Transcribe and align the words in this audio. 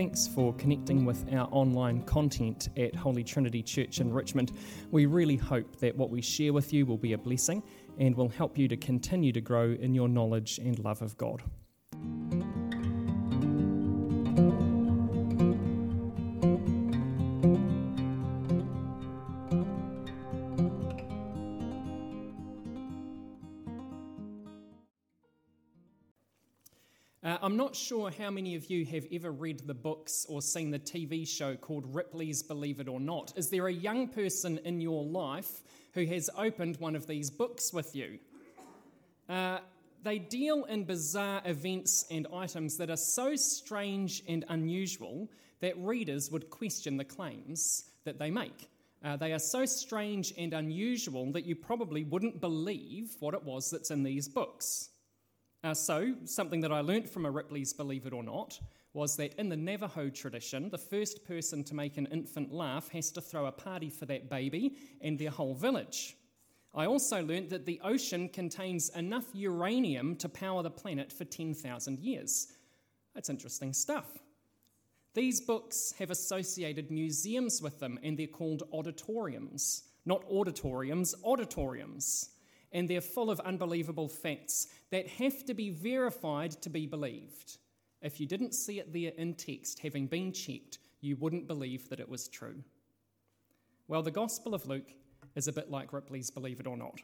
Thanks 0.00 0.26
for 0.26 0.54
connecting 0.54 1.04
with 1.04 1.30
our 1.30 1.46
online 1.52 2.04
content 2.04 2.70
at 2.78 2.94
Holy 2.94 3.22
Trinity 3.22 3.62
Church 3.62 4.00
in 4.00 4.10
Richmond. 4.10 4.50
We 4.90 5.04
really 5.04 5.36
hope 5.36 5.76
that 5.80 5.94
what 5.94 6.08
we 6.08 6.22
share 6.22 6.54
with 6.54 6.72
you 6.72 6.86
will 6.86 6.96
be 6.96 7.12
a 7.12 7.18
blessing 7.18 7.62
and 7.98 8.16
will 8.16 8.30
help 8.30 8.56
you 8.56 8.66
to 8.68 8.78
continue 8.78 9.30
to 9.30 9.42
grow 9.42 9.72
in 9.72 9.94
your 9.94 10.08
knowledge 10.08 10.56
and 10.56 10.78
love 10.78 11.02
of 11.02 11.18
God. 11.18 11.42
Sure 27.90 28.12
how 28.20 28.30
many 28.30 28.54
of 28.54 28.70
you 28.70 28.86
have 28.86 29.04
ever 29.10 29.32
read 29.32 29.58
the 29.66 29.74
books 29.74 30.24
or 30.28 30.40
seen 30.40 30.70
the 30.70 30.78
TV 30.78 31.26
show 31.26 31.56
called 31.56 31.92
Ripley's 31.92 32.40
Believe 32.40 32.78
It 32.78 32.86
or 32.86 33.00
Not. 33.00 33.32
Is 33.34 33.50
there 33.50 33.66
a 33.66 33.72
young 33.72 34.06
person 34.06 34.58
in 34.58 34.80
your 34.80 35.02
life 35.02 35.64
who 35.94 36.04
has 36.04 36.30
opened 36.38 36.76
one 36.76 36.94
of 36.94 37.08
these 37.08 37.30
books 37.30 37.72
with 37.72 37.96
you? 37.96 38.20
Uh, 39.28 39.58
they 40.04 40.20
deal 40.20 40.66
in 40.66 40.84
bizarre 40.84 41.42
events 41.44 42.06
and 42.12 42.28
items 42.32 42.76
that 42.76 42.90
are 42.90 42.96
so 42.96 43.34
strange 43.34 44.22
and 44.28 44.44
unusual 44.50 45.28
that 45.58 45.76
readers 45.76 46.30
would 46.30 46.48
question 46.48 46.96
the 46.96 47.04
claims 47.04 47.90
that 48.04 48.20
they 48.20 48.30
make. 48.30 48.68
Uh, 49.04 49.16
they 49.16 49.32
are 49.32 49.40
so 49.40 49.64
strange 49.66 50.32
and 50.38 50.54
unusual 50.54 51.32
that 51.32 51.44
you 51.44 51.56
probably 51.56 52.04
wouldn't 52.04 52.40
believe 52.40 53.16
what 53.18 53.34
it 53.34 53.42
was 53.42 53.68
that's 53.68 53.90
in 53.90 54.04
these 54.04 54.28
books. 54.28 54.90
Uh, 55.62 55.74
so, 55.74 56.14
something 56.24 56.60
that 56.60 56.72
I 56.72 56.80
learnt 56.80 57.08
from 57.08 57.26
a 57.26 57.30
Ripley's 57.30 57.74
Believe 57.74 58.06
It 58.06 58.14
or 58.14 58.22
Not 58.22 58.58
was 58.94 59.16
that 59.16 59.34
in 59.34 59.50
the 59.50 59.56
Navajo 59.56 60.08
tradition, 60.08 60.70
the 60.70 60.78
first 60.78 61.24
person 61.26 61.62
to 61.64 61.74
make 61.74 61.98
an 61.98 62.06
infant 62.06 62.50
laugh 62.50 62.88
has 62.90 63.10
to 63.12 63.20
throw 63.20 63.44
a 63.46 63.52
party 63.52 63.90
for 63.90 64.06
that 64.06 64.30
baby 64.30 64.76
and 65.02 65.18
their 65.18 65.30
whole 65.30 65.54
village. 65.54 66.16
I 66.74 66.86
also 66.86 67.22
learnt 67.22 67.50
that 67.50 67.66
the 67.66 67.80
ocean 67.84 68.28
contains 68.30 68.88
enough 68.90 69.26
uranium 69.34 70.16
to 70.16 70.28
power 70.28 70.62
the 70.62 70.70
planet 70.70 71.12
for 71.12 71.24
10,000 71.24 71.98
years. 71.98 72.48
That's 73.14 73.28
interesting 73.28 73.74
stuff. 73.74 74.06
These 75.14 75.42
books 75.42 75.92
have 75.98 76.10
associated 76.10 76.90
museums 76.90 77.60
with 77.60 77.80
them, 77.80 77.98
and 78.02 78.18
they're 78.18 78.28
called 78.28 78.62
Odditoriums. 78.72 79.82
Not 80.06 80.24
auditoriums, 80.30 81.14
Odditoriums 81.22 82.30
and 82.72 82.88
they're 82.88 83.00
full 83.00 83.30
of 83.30 83.40
unbelievable 83.40 84.08
facts 84.08 84.68
that 84.90 85.08
have 85.08 85.44
to 85.44 85.54
be 85.54 85.70
verified 85.70 86.52
to 86.62 86.70
be 86.70 86.86
believed. 86.86 87.58
If 88.02 88.20
you 88.20 88.26
didn't 88.26 88.54
see 88.54 88.78
it 88.78 88.92
there 88.92 89.12
in 89.16 89.34
text, 89.34 89.80
having 89.80 90.06
been 90.06 90.32
checked, 90.32 90.78
you 91.00 91.16
wouldn't 91.16 91.48
believe 91.48 91.88
that 91.88 92.00
it 92.00 92.08
was 92.08 92.28
true. 92.28 92.62
Well, 93.88 94.02
the 94.02 94.10
Gospel 94.10 94.54
of 94.54 94.66
Luke 94.66 94.92
is 95.34 95.48
a 95.48 95.52
bit 95.52 95.70
like 95.70 95.92
Ripley's 95.92 96.30
Believe 96.30 96.60
It 96.60 96.66
or 96.66 96.76
Not. 96.76 97.00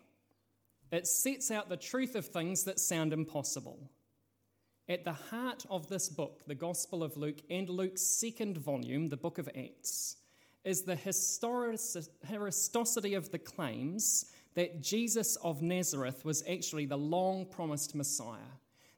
It 0.92 1.06
sets 1.06 1.50
out 1.50 1.68
the 1.68 1.76
truth 1.76 2.14
of 2.14 2.26
things 2.26 2.64
that 2.64 2.78
sound 2.78 3.12
impossible. 3.12 3.90
At 4.88 5.04
the 5.04 5.12
heart 5.12 5.66
of 5.68 5.88
this 5.88 6.08
book, 6.08 6.42
the 6.46 6.54
Gospel 6.54 7.02
of 7.02 7.16
Luke, 7.16 7.42
and 7.50 7.68
Luke's 7.68 8.02
second 8.02 8.58
volume, 8.58 9.08
the 9.08 9.16
book 9.16 9.38
of 9.38 9.48
Acts, 9.48 10.16
is 10.64 10.82
the 10.82 10.94
historicity 10.94 13.14
of 13.14 13.30
the 13.32 13.38
claims 13.38 14.26
that 14.56 14.80
Jesus 14.82 15.36
of 15.36 15.62
Nazareth 15.62 16.24
was 16.24 16.42
actually 16.50 16.86
the 16.86 16.98
long 16.98 17.46
promised 17.46 17.94
Messiah, 17.94 18.52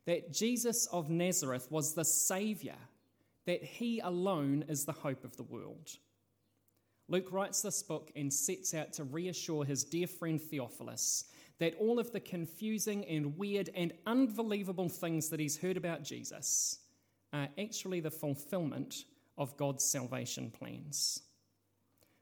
that 0.06 0.33
Jesus 0.33 0.87
of 0.87 1.11
Nazareth 1.11 1.70
was 1.70 1.92
the 1.92 2.05
Saviour, 2.05 2.77
that 3.45 3.62
he 3.62 3.99
alone 4.00 4.65
is 4.69 4.84
the 4.84 4.93
hope 4.93 5.25
of 5.25 5.37
the 5.37 5.43
world. 5.43 5.91
Luke 7.09 7.32
writes 7.32 7.60
this 7.60 7.82
book 7.82 8.12
and 8.15 8.32
sets 8.32 8.72
out 8.72 8.93
to 8.94 9.05
reassure 9.05 9.65
his 9.65 9.82
dear 9.82 10.06
friend 10.06 10.41
Theophilus 10.41 11.25
that 11.59 11.75
all 11.81 11.99
of 11.99 12.12
the 12.12 12.21
confusing 12.21 13.05
and 13.06 13.37
weird 13.37 13.71
and 13.75 13.93
unbelievable 14.06 14.88
things 14.88 15.28
that 15.28 15.41
he's 15.41 15.59
heard 15.59 15.77
about 15.77 16.05
Jesus 16.05 16.78
are 17.32 17.49
actually 17.59 18.00
the 18.00 18.11
fulfillment 18.11 19.05
of 19.37 19.56
God's 19.56 19.84
salvation 19.84 20.50
plans. 20.50 21.22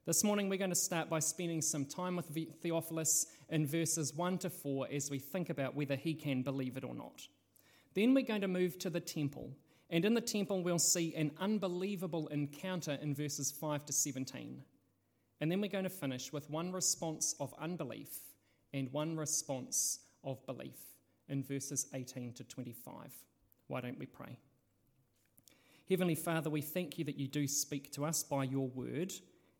This 0.07 0.23
morning, 0.23 0.49
we're 0.49 0.57
going 0.57 0.71
to 0.71 0.77
start 0.77 1.11
by 1.11 1.19
spending 1.19 1.61
some 1.61 1.85
time 1.85 2.15
with 2.15 2.27
Theophilus 2.63 3.27
in 3.49 3.67
verses 3.67 4.15
1 4.15 4.39
to 4.39 4.51
4 4.51 4.87
as 4.93 5.11
we 5.11 5.19
think 5.19 5.51
about 5.51 5.75
whether 5.75 5.97
he 5.97 6.15
can 6.15 6.43
believe 6.43 6.77
it 6.77 6.85
or 6.85 6.95
not. 6.95 7.27
Then 7.95 8.15
we're 8.15 8.23
going 8.23 8.43
to 8.43 8.47
move 8.47 8.79
to 8.79 8.89
the 8.89 9.01
temple, 9.01 9.51
and 9.91 10.05
in 10.05 10.15
the 10.15 10.21
temple, 10.21 10.63
we'll 10.63 10.79
see 10.79 11.13
an 11.17 11.33
unbelievable 11.41 12.29
encounter 12.29 12.97
in 13.03 13.17
verses 13.17 13.51
5 13.51 13.85
to 13.87 13.93
17. 13.93 14.63
And 15.41 15.51
then 15.51 15.61
we're 15.61 15.67
going 15.67 15.83
to 15.83 15.91
finish 15.91 16.33
with 16.33 16.49
one 16.51 16.71
response 16.71 17.35
of 17.41 17.53
unbelief 17.59 18.17
and 18.73 18.93
one 18.93 19.17
response 19.17 19.99
of 20.23 20.47
belief 20.47 20.79
in 21.29 21.43
verses 21.43 21.89
18 21.93 22.33
to 22.35 22.45
25. 22.45 23.13
Why 23.67 23.81
don't 23.81 23.99
we 23.99 24.07
pray? 24.07 24.39
Heavenly 25.91 26.15
Father, 26.15 26.49
we 26.49 26.63
thank 26.63 26.97
you 26.97 27.05
that 27.07 27.19
you 27.19 27.27
do 27.27 27.49
speak 27.49 27.91
to 27.95 28.05
us 28.05 28.23
by 28.23 28.45
your 28.45 28.69
word. 28.69 29.13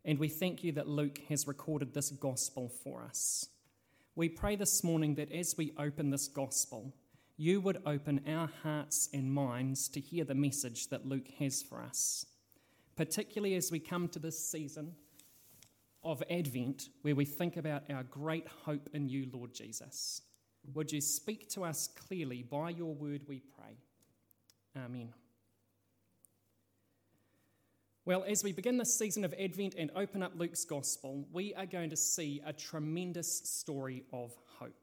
And 0.07 0.21
we 0.21 0.29
thank 0.29 0.63
you 0.63 0.71
that 0.73 0.89
Luke 0.89 1.19
has 1.29 1.49
recorded 1.49 1.93
this 1.93 2.11
gospel 2.11 2.69
for 2.69 3.03
us. 3.03 3.49
We 4.15 4.29
pray 4.29 4.55
this 4.55 4.85
morning 4.85 5.17
that 5.17 5.33
as 5.33 5.57
we 5.59 5.75
open 5.77 6.11
this 6.11 6.29
gospel, 6.29 6.95
you 7.37 7.61
would 7.61 7.83
open 7.85 8.21
our 8.29 8.49
hearts 8.63 9.09
and 9.13 9.35
minds 9.35 9.89
to 9.89 10.01
hear 10.01 10.25
the 10.25 10.35
message 10.35 10.89
that 10.91 11.05
Luke 11.05 11.27
has 11.41 11.61
for 11.61 11.83
us, 11.83 12.25
particularly 12.95 13.57
as 13.57 13.73
we 13.73 13.81
come 13.81 14.07
to 14.11 14.21
this 14.21 14.39
season 14.39 14.95
of 16.05 16.23
Advent 16.31 16.89
where 17.03 17.17
we 17.17 17.25
think 17.25 17.57
about 17.57 17.83
our 17.91 18.05
great 18.05 18.47
hope 18.65 18.89
in 18.93 19.09
you, 19.09 19.27
Lord 19.33 19.53
Jesus. 19.53 20.23
Would 20.73 20.93
you 20.93 21.01
speak 21.01 21.51
to 21.51 21.65
us 21.65 21.89
clearly 21.89 22.45
by 22.45 22.71
your 22.71 22.95
word, 22.95 23.23
we 23.27 23.41
pray? 23.41 23.77
Amen. 24.77 25.13
Well, 28.07 28.25
as 28.29 28.45
we 28.45 28.53
begin 28.53 28.79
this 28.79 28.97
season 28.97 29.25
of 29.25 29.35
Advent 29.37 29.75
and 29.77 29.91
open 29.97 30.23
up 30.23 30.31
Luke's 30.37 30.65
Gospel, 30.65 31.27
we 31.33 31.53
are 31.55 31.67
going 31.67 31.91
to 31.91 31.97
see 31.97 32.41
a 32.47 32.53
tremendous 32.53 33.41
story 33.51 34.05
of 34.13 34.33
hope. 34.61 34.79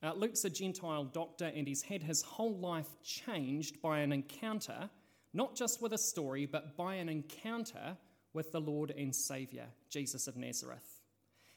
Uh, 0.00 0.12
Luke's 0.14 0.44
a 0.44 0.50
Gentile 0.50 1.02
doctor 1.02 1.46
and 1.46 1.66
he's 1.66 1.82
had 1.82 2.04
his 2.04 2.22
whole 2.22 2.56
life 2.56 2.86
changed 3.02 3.82
by 3.82 3.98
an 3.98 4.12
encounter, 4.12 4.88
not 5.34 5.56
just 5.56 5.82
with 5.82 5.92
a 5.92 5.98
story, 5.98 6.46
but 6.46 6.76
by 6.76 6.94
an 6.94 7.08
encounter 7.08 7.96
with 8.32 8.52
the 8.52 8.60
Lord 8.60 8.92
and 8.96 9.12
Saviour, 9.12 9.66
Jesus 9.90 10.28
of 10.28 10.36
Nazareth. 10.36 11.00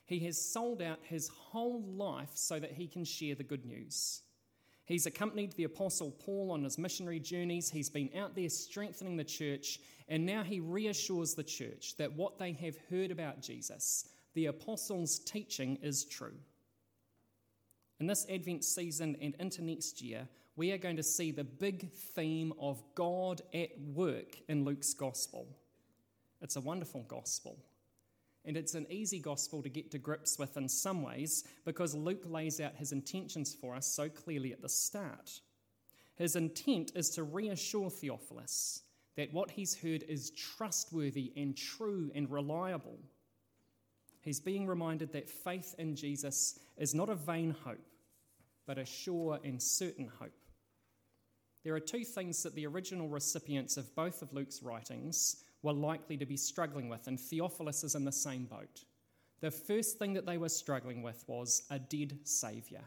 He 0.06 0.18
has 0.22 0.44
sold 0.44 0.82
out 0.82 0.98
his 1.04 1.28
whole 1.28 1.84
life 1.84 2.32
so 2.34 2.60
that 2.60 2.72
he 2.72 2.88
can 2.88 3.06
share 3.06 3.36
the 3.36 3.44
good 3.44 3.64
news. 3.64 4.24
He's 4.86 5.08
accompanied 5.08 5.54
the 5.54 5.64
Apostle 5.64 6.12
Paul 6.12 6.52
on 6.52 6.64
his 6.64 6.78
missionary 6.78 7.20
journeys. 7.20 7.72
He's 7.72 7.90
been 7.90 8.10
out 8.16 8.36
there 8.36 8.50
strengthening 8.50 9.18
the 9.18 9.24
church, 9.24 9.80
and 10.08 10.26
now 10.26 10.44
he 10.44 10.60
reassures 10.60 11.34
the 11.34 11.44
church 11.44 11.98
that 11.98 12.14
what 12.14 12.38
they 12.38 12.52
have 12.54 12.78
heard 12.92 13.10
about 13.10 13.42
Jesus, 13.42 14.08
the 14.36 14.46
Apostles' 14.46 15.20
teaching, 15.20 15.78
is 15.82 16.06
true. 16.06 16.36
In 18.00 18.06
this 18.06 18.28
Advent 18.30 18.64
season 18.64 19.18
and 19.22 19.34
into 19.40 19.64
next 19.64 20.02
year, 20.02 20.28
we 20.56 20.72
are 20.72 20.78
going 20.78 20.98
to 20.98 21.04
see 21.04 21.32
the 21.32 21.44
big 21.44 21.92
theme 21.92 22.54
of 22.60 22.84
God 22.94 23.42
at 23.54 23.70
work 23.94 24.38
in 24.48 24.66
Luke's 24.66 24.94
gospel. 24.94 25.48
It's 26.42 26.58
a 26.58 26.62
wonderful 26.62 27.04
gospel. 27.08 27.58
And 28.46 28.56
it's 28.56 28.76
an 28.76 28.86
easy 28.90 29.20
gospel 29.20 29.64
to 29.64 29.70
get 29.70 29.92
to 29.92 29.98
grips 29.98 30.38
with 30.38 30.56
in 30.58 30.70
some 30.70 31.02
ways 31.02 31.44
because 31.66 31.96
Luke 31.96 32.24
lays 32.26 32.60
out 32.60 32.76
his 32.76 32.92
intentions 32.92 33.56
for 33.60 33.76
us 33.76 33.88
so 33.88 34.08
clearly 34.08 34.54
at 34.54 34.62
the 34.62 34.70
start. 34.70 35.40
His 36.16 36.36
intent 36.36 36.92
is 36.96 37.10
to 37.12 37.24
reassure 37.24 37.90
Theophilus 37.90 38.82
that 39.18 39.34
what 39.34 39.52
he's 39.52 39.76
heard 39.76 40.04
is 40.04 40.32
trustworthy 40.32 41.32
and 41.36 41.58
true 41.58 42.12
and 42.14 42.30
reliable. 42.30 43.00
He's 44.22 44.40
being 44.40 44.68
reminded 44.68 45.14
that 45.14 45.30
faith 45.30 45.76
in 45.78 45.96
Jesus 45.96 46.60
is 46.78 46.94
not 46.94 47.10
a 47.10 47.16
vain 47.16 47.56
hope, 47.64 47.86
but 48.66 48.78
a 48.78 48.86
sure 48.86 49.40
and 49.44 49.62
certain 49.62 50.10
hope. 50.20 50.34
There 51.64 51.76
are 51.76 51.80
two 51.80 52.04
things 52.04 52.44
that 52.44 52.56
the 52.56 52.68
original 52.68 53.08
recipients 53.08 53.78
of 53.78 53.96
both 53.96 54.22
of 54.22 54.34
Luke's 54.34 54.62
writings 54.62 55.38
were 55.66 55.74
likely 55.74 56.16
to 56.18 56.26
be 56.26 56.38
struggling 56.38 56.88
with, 56.88 57.08
and 57.08 57.20
Theophilus 57.20 57.84
is 57.84 57.96
in 57.96 58.06
the 58.06 58.12
same 58.12 58.46
boat. 58.46 58.86
The 59.42 59.52
first 59.52 60.00
thing 60.00 60.14
that 60.14 60.26
they 60.26 60.38
were 60.38 60.50
struggling 60.50 61.02
with 61.02 61.26
was 61.28 61.64
a 61.70 61.78
dead 61.78 62.20
Saviour. 62.24 62.82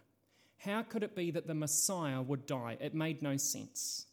How 0.56 0.82
could 0.82 1.02
it 1.02 1.14
be 1.14 1.30
that 1.32 1.46
the 1.46 1.54
Messiah 1.54 2.22
would 2.22 2.46
die? 2.46 2.78
It 2.80 2.94
made 2.94 3.20
no 3.20 3.36
sense. 3.36 4.06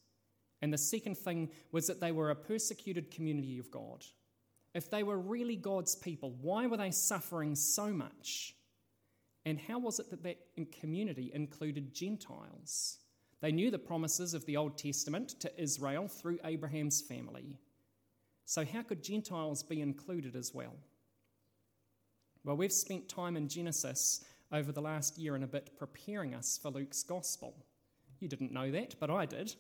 And 0.61 0.73
the 0.73 0.77
second 0.77 1.17
thing 1.17 1.49
was 1.71 1.87
that 1.87 2.01
they 2.01 2.11
were 2.11 2.31
a 2.31 2.35
persecuted 2.35 3.11
community 3.11 3.59
of 3.59 3.71
God. 3.71 4.03
If 4.73 4.89
they 4.89 5.03
were 5.03 5.17
really 5.17 5.55
God's 5.55 5.95
people, 5.95 6.35
why 6.41 6.67
were 6.67 6.77
they 6.77 6.91
suffering 6.91 7.55
so 7.55 7.87
much? 7.87 8.55
And 9.45 9.59
how 9.59 9.79
was 9.79 9.99
it 9.99 10.09
that 10.09 10.23
that 10.23 10.37
community 10.79 11.31
included 11.33 11.93
Gentiles? 11.93 12.97
They 13.41 13.51
knew 13.51 13.69
the 13.69 13.79
promises 13.79 14.33
of 14.33 14.45
the 14.45 14.57
Old 14.57 14.77
Testament 14.77 15.39
to 15.39 15.61
Israel 15.61 16.07
through 16.07 16.39
Abraham's 16.43 17.01
family. 17.01 17.59
So, 18.45 18.63
how 18.63 18.83
could 18.83 19.03
Gentiles 19.03 19.63
be 19.63 19.81
included 19.81 20.35
as 20.35 20.53
well? 20.53 20.75
Well, 22.43 22.57
we've 22.57 22.71
spent 22.71 23.09
time 23.09 23.37
in 23.37 23.47
Genesis 23.47 24.23
over 24.51 24.71
the 24.71 24.81
last 24.81 25.17
year 25.17 25.35
and 25.35 25.43
a 25.43 25.47
bit 25.47 25.71
preparing 25.77 26.35
us 26.35 26.59
for 26.61 26.69
Luke's 26.69 27.01
gospel. 27.03 27.55
You 28.19 28.27
didn't 28.27 28.51
know 28.51 28.69
that, 28.71 28.95
but 28.99 29.09
I 29.09 29.25
did. 29.25 29.55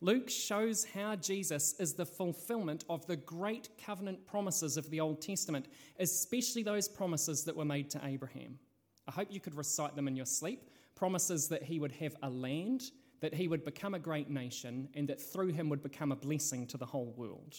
Luke 0.00 0.28
shows 0.28 0.84
how 0.84 1.16
Jesus 1.16 1.74
is 1.78 1.94
the 1.94 2.06
fulfillment 2.06 2.84
of 2.88 3.06
the 3.06 3.16
great 3.16 3.68
covenant 3.84 4.26
promises 4.26 4.76
of 4.76 4.88
the 4.90 5.00
Old 5.00 5.20
Testament, 5.20 5.68
especially 5.98 6.62
those 6.62 6.88
promises 6.88 7.44
that 7.44 7.56
were 7.56 7.64
made 7.64 7.90
to 7.90 8.00
Abraham. 8.04 8.58
I 9.06 9.12
hope 9.12 9.28
you 9.30 9.40
could 9.40 9.54
recite 9.54 9.94
them 9.94 10.08
in 10.08 10.16
your 10.16 10.26
sleep 10.26 10.70
promises 10.94 11.48
that 11.48 11.62
he 11.62 11.80
would 11.80 11.92
have 11.92 12.16
a 12.22 12.30
land, 12.30 12.90
that 13.20 13.34
he 13.34 13.48
would 13.48 13.64
become 13.64 13.94
a 13.94 13.98
great 13.98 14.30
nation, 14.30 14.88
and 14.94 15.08
that 15.08 15.20
through 15.20 15.48
him 15.48 15.68
would 15.68 15.82
become 15.82 16.12
a 16.12 16.16
blessing 16.16 16.66
to 16.68 16.76
the 16.76 16.86
whole 16.86 17.12
world. 17.16 17.54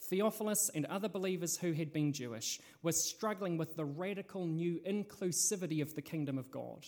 Theophilus 0.00 0.70
and 0.74 0.86
other 0.86 1.08
believers 1.08 1.56
who 1.58 1.72
had 1.72 1.92
been 1.92 2.12
Jewish 2.12 2.60
were 2.82 2.92
struggling 2.92 3.56
with 3.56 3.76
the 3.76 3.84
radical 3.84 4.46
new 4.46 4.80
inclusivity 4.88 5.82
of 5.82 5.94
the 5.94 6.02
kingdom 6.02 6.38
of 6.38 6.50
God. 6.50 6.86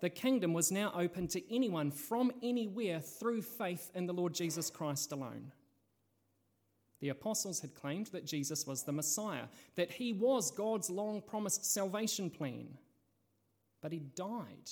The 0.00 0.10
kingdom 0.10 0.52
was 0.52 0.70
now 0.70 0.92
open 0.94 1.26
to 1.28 1.54
anyone 1.54 1.90
from 1.90 2.30
anywhere 2.42 3.00
through 3.00 3.42
faith 3.42 3.90
in 3.94 4.06
the 4.06 4.12
Lord 4.12 4.34
Jesus 4.34 4.68
Christ 4.68 5.12
alone. 5.12 5.52
The 7.00 7.08
apostles 7.10 7.60
had 7.60 7.74
claimed 7.74 8.06
that 8.08 8.26
Jesus 8.26 8.66
was 8.66 8.82
the 8.82 8.92
Messiah, 8.92 9.44
that 9.74 9.90
he 9.92 10.12
was 10.12 10.50
God's 10.50 10.90
long 10.90 11.22
promised 11.22 11.64
salvation 11.64 12.30
plan. 12.30 12.68
But 13.82 13.92
he 13.92 14.00
died, 14.00 14.70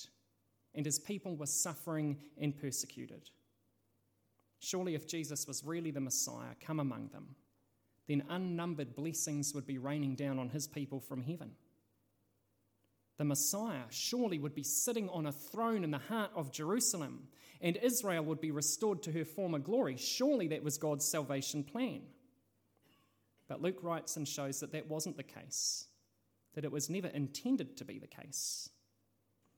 and 0.75 0.85
his 0.85 0.99
people 0.99 1.37
were 1.37 1.47
suffering 1.47 2.19
and 2.39 2.57
persecuted. 2.57 3.31
Surely, 4.59 4.95
if 4.95 5.07
Jesus 5.07 5.47
was 5.47 5.65
really 5.65 5.91
the 5.91 6.01
Messiah, 6.01 6.55
come 6.61 6.81
among 6.81 7.09
them, 7.09 7.35
then 8.09 8.25
unnumbered 8.29 8.95
blessings 8.95 9.55
would 9.55 9.67
be 9.67 9.79
raining 9.79 10.15
down 10.15 10.39
on 10.39 10.51
his 10.51 10.67
people 10.67 11.01
from 11.01 11.23
heaven. 11.23 11.53
The 13.17 13.25
Messiah 13.25 13.85
surely 13.91 14.39
would 14.39 14.55
be 14.55 14.65
sitting 14.65 15.09
on 15.09 15.27
a 15.27 15.33
throne 15.33 15.85
in 15.85 15.91
the 15.91 15.99
heart 15.99 16.33
of 16.35 16.53
Jerusalem, 16.53 17.29
and 17.61 17.77
Israel 17.77 18.25
would 18.25 18.41
be 18.41 18.51
restored 18.51 19.03
to 19.05 19.13
her 19.13 19.25
former 19.25 19.59
glory. 19.59 19.97
Surely 19.97 20.49
that 20.49 20.65
was 20.65 20.79
God's 20.79 21.09
salvation 21.09 21.63
plan. 21.63 22.03
But 23.47 23.63
Luke 23.63 23.79
writes 23.83 24.17
and 24.17 24.27
shows 24.27 24.61
that 24.61 24.73
that 24.73 24.89
wasn't 24.89 25.17
the 25.17 25.23
case, 25.23 25.87
that 26.55 26.65
it 26.65 26.73
was 26.73 26.91
never 26.91 27.09
intended 27.09 27.77
to 27.77 27.85
be 27.85 27.99
the 27.99 28.07
case. 28.07 28.69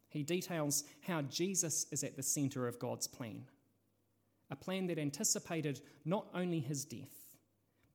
He 0.09 0.23
details 0.23 0.85
how 1.07 1.23
Jesus 1.23 1.87
is 1.91 2.05
at 2.05 2.17
the 2.17 2.23
center 2.23 2.69
of 2.69 2.79
God's 2.79 3.07
plan, 3.07 3.45
a 4.51 4.57
plan 4.57 4.87
that 4.89 4.99
anticipated 4.99 5.81
not 6.05 6.27
only 6.35 6.61
his 6.61 6.85
death, 6.85 7.16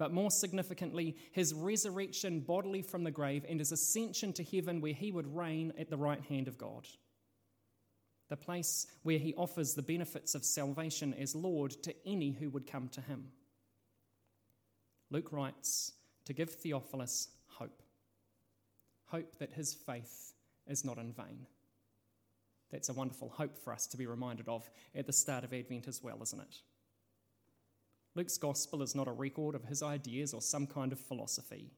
but 0.02 0.12
more 0.12 0.32
significantly, 0.32 1.16
his 1.32 1.54
resurrection 1.54 2.40
bodily 2.40 2.82
from 2.82 3.04
the 3.04 3.12
grave 3.12 3.46
and 3.48 3.60
his 3.60 3.72
ascension 3.72 4.34
to 4.34 4.44
heaven 4.44 4.82
where 4.82 4.94
he 4.94 5.12
would 5.12 5.38
reign 5.38 5.72
at 5.78 5.92
the 5.92 5.96
right 5.96 6.24
hand 6.24 6.48
of 6.48 6.58
God. 6.58 6.88
The 8.28 8.36
place 8.36 8.88
where 9.04 9.20
he 9.20 9.36
offers 9.36 9.76
the 9.76 9.84
benefits 9.84 10.34
of 10.34 10.44
salvation 10.44 11.14
as 11.14 11.36
Lord 11.36 11.70
to 11.84 11.94
any 12.04 12.32
who 12.32 12.50
would 12.50 12.66
come 12.66 12.88
to 12.94 13.02
him. 13.02 13.28
Luke 15.12 15.32
writes 15.32 15.94
to 16.26 16.34
give 16.34 16.50
Theophilus 16.50 17.30
hope 17.46 17.84
hope 19.06 19.38
that 19.38 19.54
his 19.54 19.72
faith 19.72 20.34
is 20.66 20.84
not 20.84 20.98
in 20.98 21.14
vain. 21.14 21.46
That's 22.72 22.90
a 22.90 22.94
wonderful 22.94 23.30
hope 23.30 23.56
for 23.56 23.72
us 23.72 23.86
to 23.86 23.98
be 23.98 24.08
reminded 24.08 24.50
of 24.50 24.68
at 24.96 25.06
the 25.06 25.14
start 25.14 25.44
of 25.44 25.54
Advent 25.54 25.88
as 25.88 26.02
well, 26.02 26.18
isn't 26.24 26.42
it? 26.42 26.56
Luke's 28.16 28.38
gospel 28.38 28.82
is 28.82 28.96
not 28.96 29.08
a 29.08 29.12
record 29.12 29.56
of 29.56 29.66
his 29.66 29.82
ideas 29.82 30.34
or 30.34 30.42
some 30.42 30.68
kind 30.68 30.92
of 30.92 31.00
philosophy. 31.00 31.72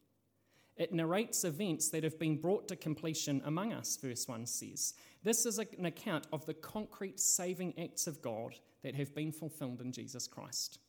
It 0.76 0.92
narrates 0.92 1.44
events 1.44 1.90
that 1.90 2.04
have 2.04 2.18
been 2.18 2.38
brought 2.38 2.68
to 2.70 2.76
completion 2.76 3.42
among 3.46 3.74
us, 3.74 3.98
verse 3.98 4.28
1 4.28 4.48
says. 4.48 4.96
This 5.22 5.46
is 5.46 5.60
an 5.60 5.86
account 5.86 6.28
of 6.34 6.46
the 6.46 6.56
concrete 6.56 7.20
saving 7.20 7.78
acts 7.80 8.08
of 8.08 8.22
God 8.22 8.56
that 8.82 8.96
have 8.96 9.14
been 9.14 9.32
fulfilled 9.32 9.82
in 9.82 9.92
Jesus 9.92 10.28
Christ. 10.28 10.80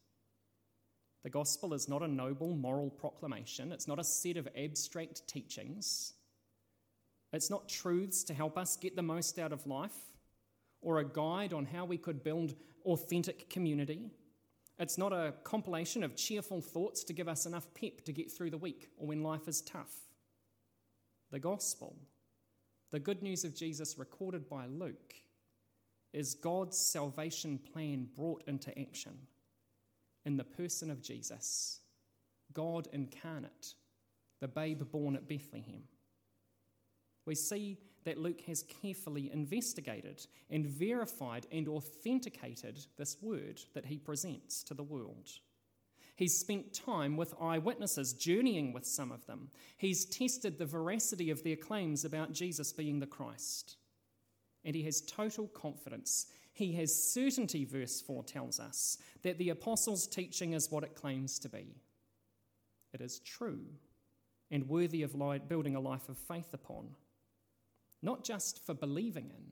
The 1.22 1.30
gospel 1.30 1.74
is 1.74 1.88
not 1.88 2.02
a 2.02 2.08
noble 2.08 2.54
moral 2.54 2.90
proclamation, 2.90 3.72
it's 3.72 3.88
not 3.88 3.98
a 3.98 4.04
set 4.04 4.36
of 4.36 4.48
abstract 4.56 5.26
teachings, 5.26 6.14
it's 7.32 7.50
not 7.50 7.68
truths 7.68 8.24
to 8.24 8.34
help 8.34 8.56
us 8.56 8.76
get 8.76 8.96
the 8.96 9.02
most 9.02 9.38
out 9.38 9.52
of 9.52 9.66
life 9.66 9.96
or 10.80 10.98
a 10.98 11.04
guide 11.04 11.52
on 11.52 11.66
how 11.66 11.84
we 11.84 11.96
could 11.96 12.22
build 12.22 12.54
authentic 12.84 13.48
community. 13.48 14.10
It's 14.78 14.98
not 14.98 15.12
a 15.12 15.34
compilation 15.44 16.02
of 16.02 16.16
cheerful 16.16 16.60
thoughts 16.60 17.04
to 17.04 17.12
give 17.12 17.28
us 17.28 17.46
enough 17.46 17.72
pep 17.74 18.04
to 18.04 18.12
get 18.12 18.30
through 18.30 18.50
the 18.50 18.58
week 18.58 18.88
or 18.96 19.06
when 19.06 19.22
life 19.22 19.46
is 19.46 19.60
tough. 19.62 19.94
The 21.30 21.38
gospel, 21.38 21.96
the 22.90 22.98
good 22.98 23.22
news 23.22 23.44
of 23.44 23.54
Jesus 23.54 23.98
recorded 23.98 24.48
by 24.48 24.66
Luke, 24.66 25.14
is 26.12 26.34
God's 26.34 26.78
salvation 26.78 27.58
plan 27.58 28.08
brought 28.16 28.42
into 28.46 28.76
action 28.78 29.18
in 30.24 30.36
the 30.36 30.44
person 30.44 30.90
of 30.90 31.02
Jesus, 31.02 31.80
God 32.52 32.88
incarnate, 32.92 33.74
the 34.40 34.48
babe 34.48 34.82
born 34.90 35.16
at 35.16 35.28
Bethlehem. 35.28 35.82
We 37.26 37.34
see 37.34 37.78
that 38.04 38.18
Luke 38.18 38.42
has 38.42 38.64
carefully 38.82 39.30
investigated 39.32 40.26
and 40.50 40.66
verified 40.66 41.46
and 41.50 41.68
authenticated 41.68 42.84
this 42.96 43.16
word 43.22 43.60
that 43.74 43.86
he 43.86 43.98
presents 43.98 44.62
to 44.64 44.74
the 44.74 44.82
world. 44.82 45.30
He's 46.16 46.38
spent 46.38 46.72
time 46.72 47.16
with 47.16 47.34
eyewitnesses, 47.40 48.12
journeying 48.12 48.72
with 48.72 48.86
some 48.86 49.10
of 49.10 49.26
them. 49.26 49.50
He's 49.76 50.04
tested 50.04 50.58
the 50.58 50.66
veracity 50.66 51.30
of 51.30 51.42
their 51.42 51.56
claims 51.56 52.04
about 52.04 52.32
Jesus 52.32 52.72
being 52.72 53.00
the 53.00 53.06
Christ. 53.06 53.76
And 54.64 54.76
he 54.76 54.84
has 54.84 55.00
total 55.00 55.48
confidence. 55.48 56.26
He 56.52 56.72
has 56.74 57.12
certainty, 57.12 57.64
verse 57.64 58.00
4 58.00 58.22
tells 58.22 58.60
us, 58.60 58.96
that 59.22 59.38
the 59.38 59.48
apostles' 59.48 60.06
teaching 60.06 60.52
is 60.52 60.70
what 60.70 60.84
it 60.84 60.94
claims 60.94 61.38
to 61.40 61.48
be. 61.48 61.74
It 62.92 63.00
is 63.00 63.18
true 63.18 63.64
and 64.52 64.68
worthy 64.68 65.02
of 65.02 65.16
building 65.48 65.74
a 65.74 65.80
life 65.80 66.08
of 66.08 66.16
faith 66.16 66.54
upon 66.54 66.90
not 68.04 68.22
just 68.22 68.64
for 68.64 68.74
believing 68.74 69.30
in, 69.30 69.44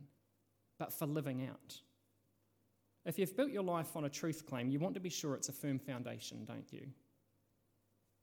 but 0.79 0.93
for 0.93 1.07
living 1.07 1.49
out. 1.49 1.81
If 3.05 3.19
you've 3.19 3.37
built 3.37 3.51
your 3.51 3.63
life 3.65 3.97
on 3.97 4.05
a 4.05 4.11
truth 4.11 4.47
claim, 4.47 4.71
you 4.71 4.79
want 4.79 4.95
to 4.95 5.01
be 5.01 5.09
sure 5.09 5.35
it's 5.35 5.49
a 5.49 5.53
firm 5.53 5.79
foundation, 5.79 6.45
don't 6.45 6.71
you? 6.71 6.87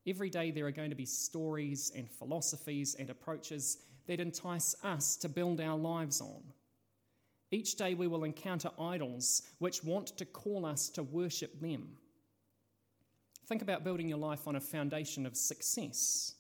Every 0.08 0.30
day 0.30 0.52
there 0.52 0.68
are 0.68 0.72
going 0.72 0.92
to 0.92 0.96
be 0.96 1.06
stories 1.06 1.92
and 1.96 2.10
philosophies 2.10 2.96
and 2.96 3.10
approaches 3.10 3.80
that 4.08 4.20
entice 4.20 4.76
us 4.84 5.16
to 5.18 5.30
build 5.30 5.60
our 5.60 5.78
lives 5.78 6.22
on. 6.22 6.42
Each 7.52 7.76
day 7.76 7.96
we 7.96 8.08
will 8.08 8.24
encounter 8.24 8.70
idols 8.80 9.42
which 9.58 9.84
want 9.84 10.16
to 10.18 10.26
call 10.26 10.66
us 10.66 10.90
to 10.90 11.04
worship 11.04 11.60
them. 11.60 11.98
Think 13.48 13.64
about 13.64 13.84
building 13.84 14.08
your 14.08 14.20
life 14.20 14.48
on 14.48 14.56
a 14.56 14.62
foundation 14.62 15.26
of 15.26 15.36
success 15.36 16.36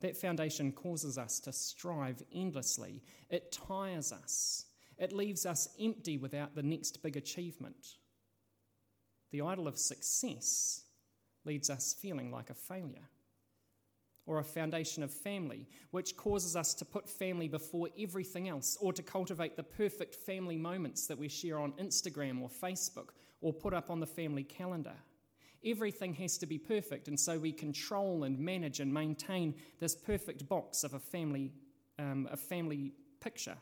that 0.00 0.16
foundation 0.16 0.72
causes 0.72 1.18
us 1.18 1.40
to 1.40 1.52
strive 1.52 2.22
endlessly. 2.32 3.02
It 3.30 3.52
tires 3.52 4.12
us. 4.12 4.66
It 4.98 5.12
leaves 5.12 5.46
us 5.46 5.68
empty 5.80 6.18
without 6.18 6.54
the 6.54 6.62
next 6.62 7.02
big 7.02 7.16
achievement. 7.16 7.96
The 9.30 9.42
idol 9.42 9.68
of 9.68 9.78
success 9.78 10.82
leads 11.44 11.70
us 11.70 11.94
feeling 12.00 12.30
like 12.30 12.50
a 12.50 12.54
failure. 12.54 13.08
Or 14.26 14.38
a 14.38 14.44
foundation 14.44 15.02
of 15.02 15.10
family, 15.10 15.66
which 15.90 16.16
causes 16.16 16.54
us 16.54 16.74
to 16.74 16.84
put 16.84 17.08
family 17.08 17.48
before 17.48 17.88
everything 17.98 18.48
else, 18.48 18.76
or 18.78 18.92
to 18.92 19.02
cultivate 19.02 19.56
the 19.56 19.62
perfect 19.62 20.14
family 20.14 20.58
moments 20.58 21.06
that 21.06 21.18
we 21.18 21.28
share 21.28 21.58
on 21.58 21.72
Instagram 21.72 22.42
or 22.42 22.50
Facebook, 22.50 23.10
or 23.40 23.54
put 23.54 23.72
up 23.72 23.88
on 23.88 24.00
the 24.00 24.06
family 24.06 24.44
calendar. 24.44 24.96
Everything 25.64 26.14
has 26.14 26.38
to 26.38 26.46
be 26.46 26.58
perfect, 26.58 27.08
and 27.08 27.18
so 27.18 27.38
we 27.38 27.52
control 27.52 28.24
and 28.24 28.38
manage 28.38 28.80
and 28.80 28.92
maintain 28.92 29.54
this 29.80 29.94
perfect 29.94 30.48
box 30.48 30.84
of 30.84 30.94
a 30.94 30.98
family, 30.98 31.52
um, 31.98 32.28
a 32.30 32.36
family 32.36 32.92
picture. 33.20 33.56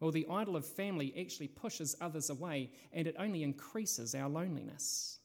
Well, 0.00 0.10
the 0.10 0.26
idol 0.30 0.56
of 0.56 0.64
family 0.64 1.12
actually 1.20 1.48
pushes 1.48 1.94
others 2.00 2.30
away, 2.30 2.70
and 2.92 3.06
it 3.06 3.16
only 3.18 3.42
increases 3.42 4.14
our 4.14 4.30
loneliness. 4.30 5.18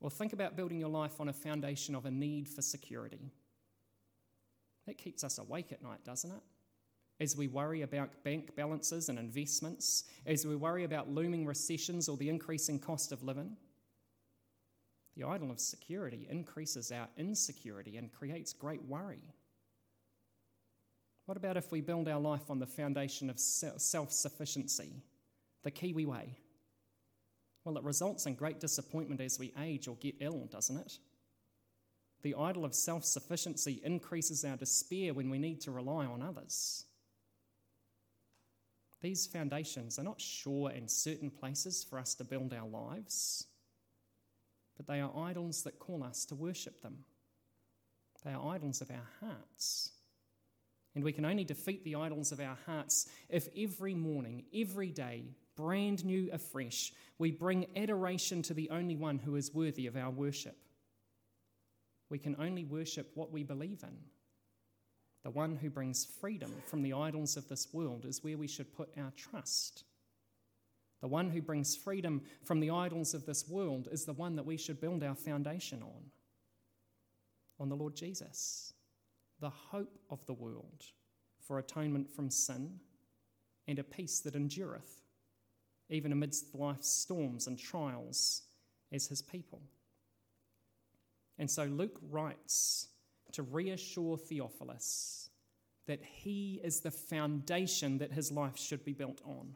Or 0.00 0.10
think 0.10 0.32
about 0.32 0.56
building 0.56 0.80
your 0.80 0.88
life 0.88 1.20
on 1.20 1.28
a 1.28 1.32
foundation 1.32 1.94
of 1.94 2.06
a 2.06 2.10
need 2.10 2.48
for 2.48 2.62
security. 2.62 3.30
That 4.86 4.98
keeps 4.98 5.22
us 5.22 5.38
awake 5.38 5.70
at 5.70 5.82
night, 5.82 6.04
doesn't 6.04 6.30
it? 6.30 6.42
As 7.20 7.36
we 7.36 7.46
worry 7.46 7.82
about 7.82 8.24
bank 8.24 8.56
balances 8.56 9.08
and 9.08 9.18
investments, 9.18 10.04
as 10.26 10.46
we 10.46 10.56
worry 10.56 10.84
about 10.84 11.08
looming 11.08 11.46
recessions 11.46 12.08
or 12.08 12.16
the 12.16 12.28
increasing 12.28 12.78
cost 12.78 13.12
of 13.12 13.22
living. 13.22 13.56
The 15.16 15.24
idol 15.24 15.50
of 15.50 15.60
security 15.60 16.26
increases 16.28 16.90
our 16.90 17.08
insecurity 17.16 17.96
and 17.96 18.12
creates 18.12 18.52
great 18.52 18.82
worry. 18.82 19.22
What 21.26 21.36
about 21.36 21.56
if 21.56 21.70
we 21.70 21.80
build 21.80 22.08
our 22.08 22.20
life 22.20 22.50
on 22.50 22.58
the 22.58 22.66
foundation 22.66 23.30
of 23.30 23.38
self 23.38 24.12
sufficiency, 24.12 25.02
the 25.62 25.70
Kiwi 25.70 26.04
way? 26.04 26.36
Well, 27.64 27.78
it 27.78 27.84
results 27.84 28.26
in 28.26 28.34
great 28.34 28.60
disappointment 28.60 29.20
as 29.20 29.38
we 29.38 29.54
age 29.58 29.88
or 29.88 29.96
get 29.96 30.16
ill, 30.20 30.46
doesn't 30.50 30.76
it? 30.76 30.98
The 32.22 32.34
idol 32.34 32.64
of 32.64 32.74
self 32.74 33.04
sufficiency 33.04 33.80
increases 33.84 34.44
our 34.44 34.56
despair 34.56 35.14
when 35.14 35.30
we 35.30 35.38
need 35.38 35.60
to 35.62 35.70
rely 35.70 36.04
on 36.06 36.22
others. 36.22 36.84
These 39.04 39.26
foundations 39.26 39.98
are 39.98 40.02
not 40.02 40.18
sure 40.18 40.70
and 40.70 40.90
certain 40.90 41.28
places 41.28 41.84
for 41.84 41.98
us 41.98 42.14
to 42.14 42.24
build 42.24 42.54
our 42.54 42.66
lives, 42.66 43.46
but 44.78 44.86
they 44.86 45.02
are 45.02 45.14
idols 45.14 45.62
that 45.64 45.78
call 45.78 46.02
us 46.02 46.24
to 46.24 46.34
worship 46.34 46.80
them. 46.80 47.04
They 48.24 48.32
are 48.32 48.54
idols 48.54 48.80
of 48.80 48.90
our 48.90 49.06
hearts. 49.20 49.92
And 50.94 51.04
we 51.04 51.12
can 51.12 51.26
only 51.26 51.44
defeat 51.44 51.84
the 51.84 51.96
idols 51.96 52.32
of 52.32 52.40
our 52.40 52.56
hearts 52.64 53.06
if 53.28 53.46
every 53.54 53.92
morning, 53.92 54.44
every 54.54 54.90
day, 54.90 55.24
brand 55.54 56.02
new 56.06 56.30
afresh, 56.32 56.90
we 57.18 57.30
bring 57.30 57.66
adoration 57.76 58.40
to 58.44 58.54
the 58.54 58.70
only 58.70 58.96
one 58.96 59.18
who 59.18 59.36
is 59.36 59.52
worthy 59.52 59.86
of 59.86 59.98
our 59.98 60.10
worship. 60.10 60.56
We 62.08 62.18
can 62.18 62.36
only 62.38 62.64
worship 62.64 63.10
what 63.14 63.30
we 63.30 63.42
believe 63.42 63.82
in. 63.82 63.98
The 65.24 65.30
one 65.30 65.56
who 65.56 65.70
brings 65.70 66.04
freedom 66.04 66.52
from 66.66 66.82
the 66.82 66.92
idols 66.92 67.36
of 67.36 67.48
this 67.48 67.72
world 67.72 68.04
is 68.04 68.22
where 68.22 68.36
we 68.36 68.46
should 68.46 68.76
put 68.76 68.90
our 68.98 69.12
trust. 69.16 69.84
The 71.00 71.08
one 71.08 71.30
who 71.30 71.40
brings 71.42 71.74
freedom 71.74 72.22
from 72.42 72.60
the 72.60 72.70
idols 72.70 73.14
of 73.14 73.26
this 73.26 73.48
world 73.48 73.88
is 73.90 74.04
the 74.04 74.12
one 74.12 74.36
that 74.36 74.46
we 74.46 74.58
should 74.58 74.80
build 74.80 75.02
our 75.02 75.14
foundation 75.14 75.82
on. 75.82 76.10
On 77.58 77.68
the 77.70 77.76
Lord 77.76 77.96
Jesus, 77.96 78.74
the 79.40 79.50
hope 79.50 79.98
of 80.10 80.24
the 80.26 80.34
world 80.34 80.84
for 81.40 81.58
atonement 81.58 82.10
from 82.10 82.30
sin 82.30 82.80
and 83.66 83.78
a 83.78 83.84
peace 83.84 84.20
that 84.20 84.34
endureth, 84.34 85.02
even 85.88 86.12
amidst 86.12 86.54
life's 86.54 86.88
storms 86.88 87.46
and 87.46 87.58
trials 87.58 88.42
as 88.92 89.06
his 89.06 89.22
people. 89.22 89.62
And 91.38 91.50
so 91.50 91.64
Luke 91.64 91.98
writes 92.10 92.88
to 93.34 93.42
reassure 93.42 94.16
Theophilus 94.16 95.30
that 95.86 96.02
he 96.02 96.60
is 96.64 96.80
the 96.80 96.90
foundation 96.90 97.98
that 97.98 98.12
his 98.12 98.32
life 98.32 98.58
should 98.58 98.84
be 98.84 98.94
built 98.94 99.20
on. 99.24 99.54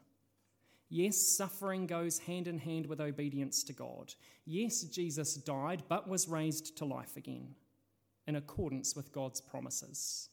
Yes, 0.91 1.17
suffering 1.17 1.87
goes 1.87 2.19
hand 2.21 2.49
in 2.49 2.59
hand 2.59 2.87
with 2.87 3.01
obedience 3.01 3.63
to 3.65 3.73
God. 3.73 4.15
Yes, 4.47 4.83
Jesus 4.83 5.35
died 5.35 5.83
but 5.89 6.09
was 6.09 6.29
raised 6.29 6.77
to 6.79 6.85
life 6.85 7.17
again 7.17 7.55
in 8.27 8.37
accordance 8.37 8.95
with 8.95 9.13
God's 9.13 9.41
promises. 9.41 10.29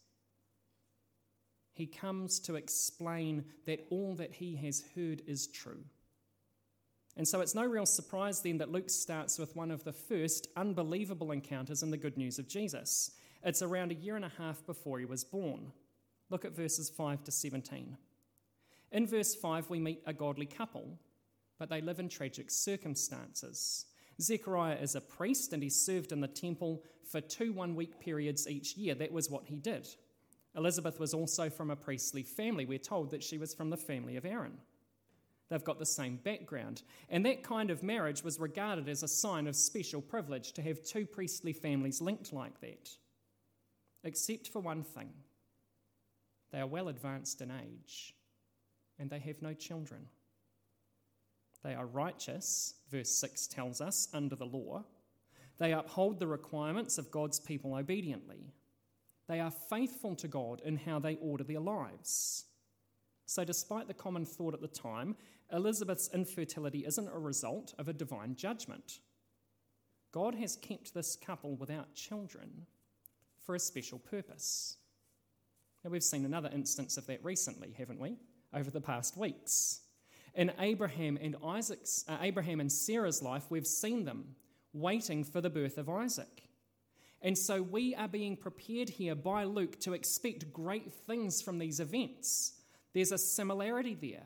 He 1.74 1.88
comes 1.88 2.40
to 2.42 2.56
explain 2.56 3.44
that 3.66 3.86
all 3.90 4.16
that 4.16 4.34
he 4.34 4.56
has 4.58 4.84
heard 4.96 5.22
is 5.28 5.48
true. 5.48 5.84
And 7.18 7.28
so 7.28 7.42
it's 7.42 7.56
no 7.56 7.66
real 7.66 7.86
surprise 7.86 8.42
then 8.42 8.58
that 8.58 8.72
Luke 8.72 8.90
starts 8.90 9.38
with 9.38 9.56
one 9.56 9.72
of 9.72 9.84
the 9.84 9.94
first 9.94 10.48
unbelievable 10.56 11.32
encounters 11.32 11.84
in 11.84 11.92
the 11.92 11.98
good 11.98 12.18
news 12.18 12.40
of 12.40 12.48
Jesus. 12.48 13.12
It's 13.46 13.62
around 13.62 13.92
a 13.92 13.96
year 13.96 14.16
and 14.16 14.26
a 14.26 14.32
half 14.40 14.66
before 14.66 14.98
he 14.98 15.06
was 15.06 15.24
born. 15.24 15.72
Look 16.32 16.46
at 16.46 16.56
verses 16.56 16.90
5 16.90 17.24
to 17.26 17.32
17. 17.32 17.96
In 18.92 19.08
verse 19.08 19.36
5, 19.36 19.70
we 19.70 19.80
meet 19.80 20.02
a 20.08 20.14
godly 20.14 20.48
couple, 20.48 20.98
but 21.60 21.70
they 21.70 21.80
live 21.80 22.00
in 22.00 22.10
tragic 22.10 22.50
circumstances. 22.50 23.86
Zechariah 24.20 24.78
is 24.82 24.96
a 24.96 25.02
priest 25.02 25.54
and 25.54 25.62
he 25.62 25.70
served 25.70 26.12
in 26.12 26.22
the 26.22 26.28
temple 26.28 26.82
for 27.08 27.22
two 27.22 27.54
one 27.54 27.76
week 27.76 28.00
periods 28.00 28.48
each 28.48 28.76
year. 28.76 28.96
That 28.96 29.12
was 29.12 29.30
what 29.30 29.46
he 29.46 29.58
did. 29.58 29.88
Elizabeth 30.56 31.00
was 31.00 31.14
also 31.14 31.48
from 31.48 31.70
a 31.70 31.76
priestly 31.76 32.24
family. 32.24 32.66
We're 32.66 32.80
told 32.80 33.12
that 33.12 33.24
she 33.24 33.38
was 33.38 33.54
from 33.54 33.70
the 33.70 33.78
family 33.78 34.16
of 34.16 34.26
Aaron. 34.26 34.58
They've 35.50 35.64
got 35.64 35.78
the 35.78 35.86
same 35.86 36.16
background. 36.16 36.82
And 37.10 37.24
that 37.28 37.44
kind 37.44 37.70
of 37.70 37.84
marriage 37.84 38.24
was 38.24 38.40
regarded 38.40 38.90
as 38.90 39.04
a 39.04 39.08
sign 39.08 39.46
of 39.46 39.56
special 39.56 40.02
privilege 40.02 40.54
to 40.54 40.64
have 40.64 40.84
two 40.84 41.06
priestly 41.06 41.54
families 41.54 42.02
linked 42.02 42.34
like 42.34 42.60
that 42.62 42.90
except 44.06 44.48
for 44.48 44.62
one 44.62 44.84
thing 44.84 45.10
they 46.52 46.62
are 46.62 46.68
well 46.68 46.88
advanced 46.88 47.42
in 47.42 47.52
age 47.52 48.16
and 48.98 49.10
they 49.10 49.20
have 49.20 49.42
no 49.42 49.54
children. 49.54 50.06
They 51.64 51.74
are 51.74 51.86
righteous, 51.86 52.76
verse 52.90 53.10
6 53.10 53.48
tells 53.48 53.82
us, 53.82 54.08
under 54.14 54.36
the 54.36 54.46
law. 54.46 54.86
They 55.58 55.74
uphold 55.74 56.20
the 56.20 56.28
requirements 56.28 56.98
of 56.98 57.12
God's 57.12 57.40
people 57.40 57.76
obediently. 57.76 58.54
They 59.28 59.40
are 59.40 59.52
faithful 59.52 60.16
to 60.18 60.28
God 60.28 60.62
in 60.64 60.78
how 60.78 61.00
they 61.00 61.16
order 61.16 61.44
their 61.44 61.60
lives. 61.60 62.46
So, 63.26 63.44
despite 63.44 63.88
the 63.88 63.94
common 63.94 64.24
thought 64.24 64.54
at 64.54 64.62
the 64.62 64.68
time, 64.68 65.16
Elizabeth's 65.52 66.10
infertility 66.14 66.86
isn't 66.86 67.08
a 67.08 67.18
result 67.18 67.74
of 67.80 67.88
a 67.88 67.94
divine 67.94 68.36
judgment. 68.36 69.00
God 70.12 70.36
has 70.36 70.56
kept 70.56 70.94
this 70.94 71.16
couple 71.16 71.56
without 71.56 71.96
children 71.96 72.68
for 73.46 73.56
a 73.56 73.60
special 73.60 74.00
purpose. 74.00 74.78
Now, 75.84 75.92
we've 75.92 76.04
seen 76.04 76.26
another 76.26 76.50
instance 76.52 76.98
of 76.98 77.06
that 77.08 77.24
recently, 77.24 77.74
haven't 77.78 78.00
we? 78.00 78.18
Over 78.54 78.72
the 78.72 78.82
past 78.82 79.18
weeks. 79.18 79.82
In 80.34 80.52
Abraham 80.60 81.18
and 81.22 81.36
Isaac's, 81.46 82.04
uh, 82.08 82.18
Abraham 82.22 82.60
and 82.60 82.72
Sarah's 82.72 83.22
life, 83.22 83.46
we've 83.50 83.68
seen 83.68 84.04
them 84.04 84.36
waiting 84.74 85.24
for 85.24 85.42
the 85.42 85.50
birth 85.50 85.78
of 85.78 85.88
Isaac. 85.88 86.44
And 87.22 87.38
so 87.38 87.62
we 87.62 87.96
are 87.96 88.08
being 88.08 88.36
prepared 88.36 88.90
here 88.90 89.16
by 89.16 89.46
Luke 89.46 89.80
to 89.82 89.94
expect 89.94 90.52
great 90.52 90.92
things 90.92 91.42
from 91.42 91.60
these 91.60 91.80
events. 91.80 92.54
There's 92.94 93.12
a 93.12 93.18
similarity 93.18 93.96
there. 94.00 94.26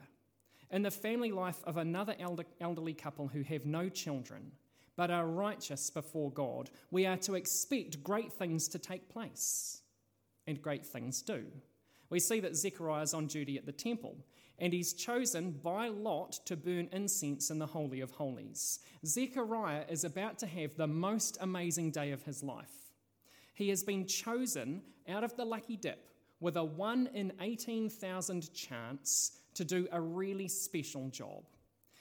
In 0.71 0.81
the 0.81 0.91
family 0.91 1.31
life 1.31 1.63
of 1.63 1.77
another 1.77 2.15
elder, 2.19 2.43
elderly 2.59 2.93
couple 2.93 3.27
who 3.27 3.41
have 3.43 3.65
no 3.65 3.89
children, 3.89 4.51
but 4.99 5.09
are 5.09 5.27
righteous 5.27 5.89
before 5.89 6.29
God, 6.29 6.69
we 6.91 7.05
are 7.05 7.15
to 7.15 7.35
expect 7.35 8.03
great 8.03 8.33
things 8.33 8.67
to 8.67 8.77
take 8.77 9.07
place. 9.07 9.79
And 10.45 10.61
great 10.61 10.85
things 10.85 11.21
do. 11.21 11.45
We 12.09 12.19
see 12.19 12.41
that 12.41 12.57
Zechariah 12.57 13.03
is 13.03 13.13
on 13.13 13.27
duty 13.27 13.57
at 13.57 13.65
the 13.65 13.71
temple, 13.71 14.17
and 14.57 14.73
he's 14.73 14.91
chosen 14.91 15.51
by 15.51 15.87
lot 15.87 16.33
to 16.47 16.57
burn 16.57 16.89
incense 16.91 17.49
in 17.49 17.59
the 17.59 17.65
Holy 17.65 18.01
of 18.01 18.11
Holies. 18.11 18.79
Zechariah 19.05 19.85
is 19.87 20.03
about 20.03 20.37
to 20.39 20.47
have 20.47 20.75
the 20.75 20.87
most 20.87 21.37
amazing 21.39 21.91
day 21.91 22.11
of 22.11 22.23
his 22.23 22.43
life. 22.43 22.91
He 23.53 23.69
has 23.69 23.83
been 23.83 24.05
chosen 24.05 24.81
out 25.07 25.23
of 25.23 25.33
the 25.37 25.45
lucky 25.45 25.77
dip 25.77 26.09
with 26.41 26.57
a 26.57 26.63
1 26.65 27.11
in 27.13 27.31
18,000 27.39 28.53
chance 28.53 29.31
to 29.53 29.63
do 29.63 29.87
a 29.93 30.01
really 30.01 30.49
special 30.49 31.07
job. 31.07 31.45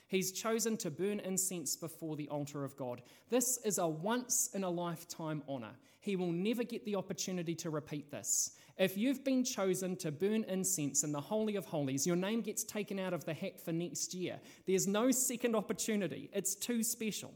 He's 0.09 0.31
chosen 0.31 0.75
to 0.77 0.89
burn 0.89 1.19
incense 1.19 1.75
before 1.75 2.15
the 2.15 2.27
altar 2.29 2.63
of 2.65 2.75
God. 2.75 3.03
This 3.29 3.59
is 3.63 3.77
a 3.77 3.87
once 3.87 4.49
in 4.55 4.63
a 4.63 4.69
lifetime 4.69 5.43
honour. 5.47 5.75
He 5.99 6.15
will 6.15 6.31
never 6.31 6.63
get 6.63 6.83
the 6.83 6.95
opportunity 6.95 7.53
to 7.55 7.69
repeat 7.69 8.09
this. 8.09 8.57
If 8.79 8.97
you've 8.97 9.23
been 9.23 9.43
chosen 9.43 9.95
to 9.97 10.11
burn 10.11 10.45
incense 10.45 11.03
in 11.03 11.11
the 11.11 11.21
Holy 11.21 11.57
of 11.57 11.65
Holies, 11.65 12.07
your 12.07 12.15
name 12.15 12.41
gets 12.41 12.63
taken 12.63 12.97
out 12.97 13.13
of 13.13 13.23
the 13.25 13.35
hat 13.35 13.61
for 13.63 13.71
next 13.71 14.15
year. 14.15 14.39
There's 14.65 14.87
no 14.87 15.11
second 15.11 15.55
opportunity, 15.55 16.31
it's 16.33 16.55
too 16.55 16.81
special. 16.81 17.31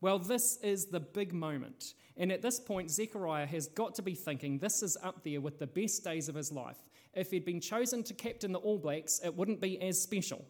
Well, 0.00 0.20
this 0.20 0.56
is 0.62 0.86
the 0.86 1.00
big 1.00 1.32
moment. 1.32 1.94
And 2.16 2.30
at 2.30 2.42
this 2.42 2.60
point, 2.60 2.92
Zechariah 2.92 3.46
has 3.46 3.66
got 3.66 3.96
to 3.96 4.02
be 4.02 4.14
thinking 4.14 4.58
this 4.58 4.84
is 4.84 4.96
up 5.02 5.24
there 5.24 5.40
with 5.40 5.58
the 5.58 5.66
best 5.66 6.04
days 6.04 6.28
of 6.28 6.36
his 6.36 6.52
life. 6.52 6.78
If 7.12 7.32
he'd 7.32 7.44
been 7.44 7.60
chosen 7.60 8.04
to 8.04 8.14
captain 8.14 8.52
the 8.52 8.60
All 8.60 8.78
Blacks, 8.78 9.20
it 9.24 9.34
wouldn't 9.34 9.60
be 9.60 9.82
as 9.82 10.00
special. 10.00 10.44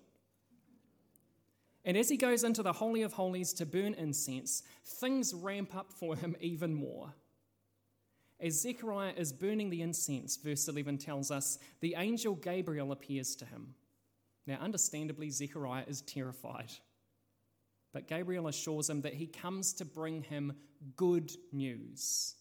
And 1.85 1.97
as 1.97 2.09
he 2.09 2.17
goes 2.17 2.45
into 2.45 2.63
the 2.63 2.75
Holy 2.75 3.03
of 3.03 3.15
Holies 3.15 3.53
to 3.55 3.67
burn 3.67 3.95
incense, 3.95 4.63
things 4.85 5.33
ramp 5.33 5.75
up 5.75 5.93
for 5.93 6.15
him 6.15 6.37
even 6.41 6.75
more. 6.75 7.15
As 8.39 8.61
Zechariah 8.61 9.15
is 9.17 9.33
burning 9.33 9.71
the 9.71 9.83
incense, 9.83 10.37
verse 10.37 10.69
11 10.69 10.99
tells 10.99 11.31
us, 11.31 11.59
the 11.81 11.95
angel 11.97 12.35
Gabriel 12.35 12.93
appears 12.93 13.35
to 13.37 13.45
him. 13.45 13.75
Now, 14.47 14.59
understandably, 14.61 15.31
Zechariah 15.31 15.85
is 15.87 16.01
terrified. 16.03 16.73
But 17.93 18.09
Gabriel 18.09 18.49
assures 18.49 18.89
him 18.89 19.03
that 19.03 19.15
he 19.15 19.27
comes 19.27 19.73
to 19.75 19.85
bring 19.85 20.23
him 20.23 20.55
good 20.97 21.33
news. 21.53 22.35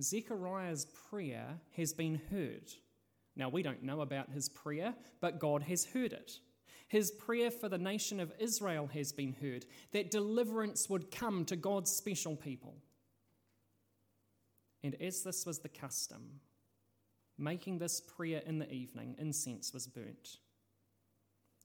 Zechariah's 0.00 0.86
prayer 1.10 1.60
has 1.76 1.92
been 1.92 2.20
heard. 2.30 2.72
Now, 3.36 3.48
we 3.48 3.62
don't 3.62 3.82
know 3.82 4.00
about 4.00 4.30
his 4.30 4.48
prayer, 4.48 4.94
but 5.20 5.38
God 5.38 5.62
has 5.62 5.84
heard 5.84 6.12
it. 6.12 6.38
His 6.92 7.10
prayer 7.10 7.50
for 7.50 7.70
the 7.70 7.78
nation 7.78 8.20
of 8.20 8.34
Israel 8.38 8.86
has 8.92 9.12
been 9.12 9.34
heard, 9.40 9.64
that 9.92 10.10
deliverance 10.10 10.90
would 10.90 11.10
come 11.10 11.46
to 11.46 11.56
God's 11.56 11.90
special 11.90 12.36
people. 12.36 12.74
And 14.82 14.94
as 15.00 15.22
this 15.22 15.46
was 15.46 15.60
the 15.60 15.70
custom, 15.70 16.40
making 17.38 17.78
this 17.78 18.02
prayer 18.02 18.42
in 18.44 18.58
the 18.58 18.70
evening, 18.70 19.16
incense 19.18 19.72
was 19.72 19.86
burnt. 19.86 20.36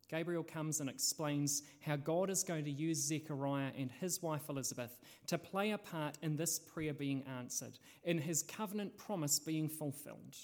Gabriel 0.09 0.43
comes 0.43 0.79
and 0.79 0.89
explains 0.89 1.63
how 1.81 1.97
God 1.97 2.29
is 2.29 2.45
going 2.45 2.63
to 2.63 2.71
use 2.71 3.05
Zechariah 3.05 3.71
and 3.77 3.91
his 3.91 4.21
wife 4.23 4.47
Elizabeth 4.47 4.97
to 5.25 5.37
play 5.37 5.71
a 5.71 5.77
part 5.77 6.17
in 6.21 6.37
this 6.37 6.57
prayer 6.57 6.93
being 6.93 7.21
answered, 7.37 7.79
in 8.05 8.17
his 8.17 8.43
covenant 8.43 8.97
promise 8.97 9.39
being 9.39 9.67
fulfilled. 9.67 10.37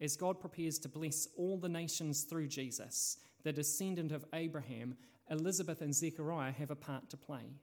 As 0.00 0.16
God 0.16 0.40
prepares 0.40 0.80
to 0.80 0.88
bless 0.88 1.28
all 1.36 1.56
the 1.56 1.68
nations 1.68 2.24
through 2.24 2.48
Jesus, 2.48 3.18
the 3.44 3.52
descendant 3.52 4.10
of 4.10 4.24
Abraham, 4.32 4.96
Elizabeth 5.30 5.80
and 5.80 5.94
Zechariah 5.94 6.52
have 6.52 6.70
a 6.70 6.76
part 6.76 7.10
to 7.10 7.16
play. 7.16 7.60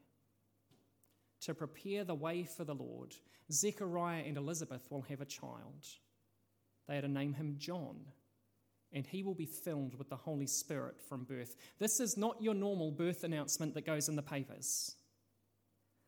To 1.41 1.53
prepare 1.53 2.03
the 2.03 2.15
way 2.15 2.43
for 2.43 2.63
the 2.63 2.75
Lord, 2.75 3.15
Zechariah 3.51 4.23
and 4.25 4.37
Elizabeth 4.37 4.85
will 4.89 5.01
have 5.03 5.21
a 5.21 5.25
child. 5.25 5.85
They 6.87 6.97
are 6.97 7.01
to 7.01 7.07
name 7.07 7.33
him 7.33 7.55
John, 7.57 7.97
and 8.93 9.05
he 9.05 9.23
will 9.23 9.33
be 9.33 9.45
filled 9.45 9.97
with 9.97 10.09
the 10.09 10.15
Holy 10.15 10.47
Spirit 10.47 11.01
from 11.01 11.23
birth. 11.23 11.55
This 11.79 11.99
is 11.99 12.15
not 12.15 12.41
your 12.41 12.53
normal 12.53 12.91
birth 12.91 13.23
announcement 13.23 13.73
that 13.73 13.85
goes 13.85 14.07
in 14.07 14.15
the 14.15 14.21
papers. 14.21 14.95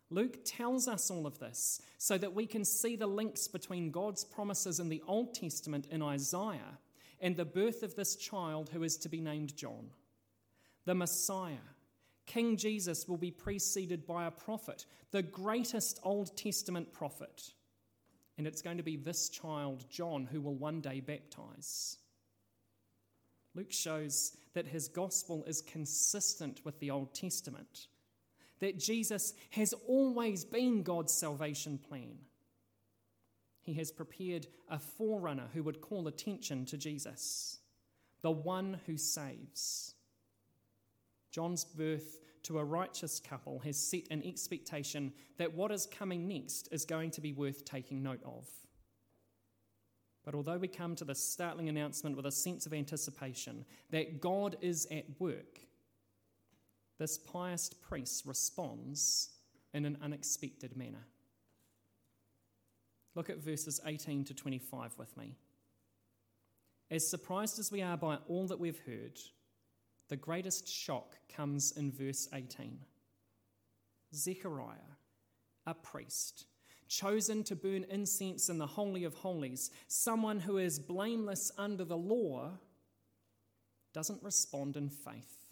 Luke 0.09 0.45
tells 0.45 0.87
us 0.87 1.09
all 1.09 1.25
of 1.25 1.39
this 1.39 1.81
so 1.97 2.17
that 2.19 2.35
we 2.35 2.45
can 2.45 2.63
see 2.63 2.95
the 2.95 3.07
links 3.07 3.47
between 3.47 3.89
God's 3.89 4.23
promises 4.23 4.79
in 4.79 4.89
the 4.89 5.01
Old 5.07 5.33
Testament 5.33 5.87
in 5.89 6.03
Isaiah 6.03 6.77
and 7.23 7.35
the 7.35 7.45
birth 7.45 7.81
of 7.81 7.95
this 7.95 8.15
child 8.15 8.69
who 8.69 8.83
is 8.83 8.97
to 8.97 9.09
be 9.09 9.21
named 9.21 9.55
John. 9.55 9.89
The 10.85 10.93
Messiah, 10.93 11.71
King 12.27 12.57
Jesus, 12.57 13.07
will 13.07 13.17
be 13.17 13.31
preceded 13.31 14.05
by 14.05 14.25
a 14.25 14.31
prophet, 14.31 14.85
the 15.11 15.23
greatest 15.23 15.99
Old 16.03 16.35
Testament 16.37 16.91
prophet. 16.91 17.53
And 18.37 18.45
it's 18.45 18.61
going 18.61 18.77
to 18.77 18.83
be 18.83 18.97
this 18.97 19.29
child, 19.29 19.85
John, 19.89 20.27
who 20.29 20.41
will 20.41 20.55
one 20.55 20.81
day 20.81 20.99
baptize. 20.99 21.97
Luke 23.55 23.71
shows 23.71 24.35
that 24.53 24.67
his 24.67 24.89
gospel 24.89 25.45
is 25.47 25.61
consistent 25.61 26.59
with 26.65 26.79
the 26.79 26.91
Old 26.91 27.13
Testament 27.13 27.87
that 28.59 28.79
Jesus 28.79 29.33
has 29.49 29.73
always 29.87 30.45
been 30.45 30.83
God's 30.83 31.13
salvation 31.13 31.77
plan. 31.77 32.15
He 33.63 33.73
has 33.75 33.91
prepared 33.91 34.47
a 34.69 34.77
forerunner 34.77 35.47
who 35.53 35.63
would 35.63 35.81
call 35.81 36.07
attention 36.07 36.65
to 36.65 36.77
Jesus, 36.77 37.59
the 38.21 38.31
one 38.31 38.79
who 38.85 38.97
saves. 38.97 39.95
John's 41.31 41.63
birth 41.63 42.19
to 42.43 42.59
a 42.59 42.63
righteous 42.63 43.21
couple 43.21 43.59
has 43.59 43.77
set 43.77 44.03
an 44.11 44.21
expectation 44.23 45.13
that 45.37 45.53
what 45.53 45.71
is 45.71 45.85
coming 45.85 46.27
next 46.27 46.67
is 46.71 46.85
going 46.85 47.09
to 47.11 47.21
be 47.21 47.31
worth 47.31 47.63
taking 47.63 48.03
note 48.03 48.21
of. 48.25 48.45
But 50.25 50.35
although 50.35 50.57
we 50.57 50.67
come 50.67 50.95
to 50.95 51.05
this 51.05 51.23
startling 51.23 51.69
announcement 51.69 52.15
with 52.15 52.25
a 52.25 52.31
sense 52.31 52.65
of 52.65 52.73
anticipation 52.73 53.65
that 53.91 54.21
God 54.21 54.57
is 54.61 54.87
at 54.91 55.05
work, 55.19 55.59
this 56.99 57.17
pious 57.17 57.69
priest 57.69 58.25
responds 58.25 59.29
in 59.73 59.85
an 59.85 59.97
unexpected 60.01 60.77
manner. 60.77 61.05
Look 63.15 63.29
at 63.29 63.43
verses 63.43 63.79
18 63.85 64.25
to 64.25 64.33
25 64.33 64.97
with 64.97 65.15
me. 65.17 65.35
As 66.89 67.07
surprised 67.07 67.59
as 67.59 67.71
we 67.71 67.81
are 67.81 67.97
by 67.97 68.17
all 68.27 68.47
that 68.47 68.59
we've 68.59 68.81
heard, 68.85 69.19
the 70.09 70.15
greatest 70.15 70.67
shock 70.67 71.15
comes 71.33 71.71
in 71.75 71.91
verse 71.91 72.27
18. 72.33 72.79
Zechariah, 74.13 74.97
a 75.65 75.73
priest, 75.73 76.45
chosen 76.87 77.43
to 77.45 77.55
burn 77.55 77.85
incense 77.89 78.49
in 78.49 78.57
the 78.57 78.67
Holy 78.67 79.03
of 79.03 79.15
Holies, 79.15 79.71
someone 79.87 80.39
who 80.39 80.57
is 80.57 80.77
blameless 80.77 81.51
under 81.57 81.83
the 81.83 81.97
law, 81.97 82.51
doesn't 83.93 84.21
respond 84.21 84.75
in 84.75 84.89
faith. 84.89 85.45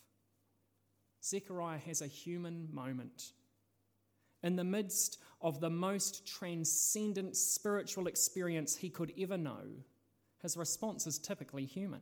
Zechariah 1.24 1.80
has 1.80 2.02
a 2.02 2.08
human 2.08 2.68
moment. 2.72 3.32
In 4.44 4.56
the 4.56 4.64
midst 4.64 5.20
of 5.42 5.60
the 5.60 5.70
most 5.70 6.26
transcendent 6.26 7.36
spiritual 7.36 8.08
experience 8.08 8.76
he 8.76 8.90
could 8.90 9.14
ever 9.20 9.38
know, 9.38 9.64
his 10.42 10.58
response 10.58 11.08
is 11.08 11.20
typically 11.20 11.66
human. 11.66 12.02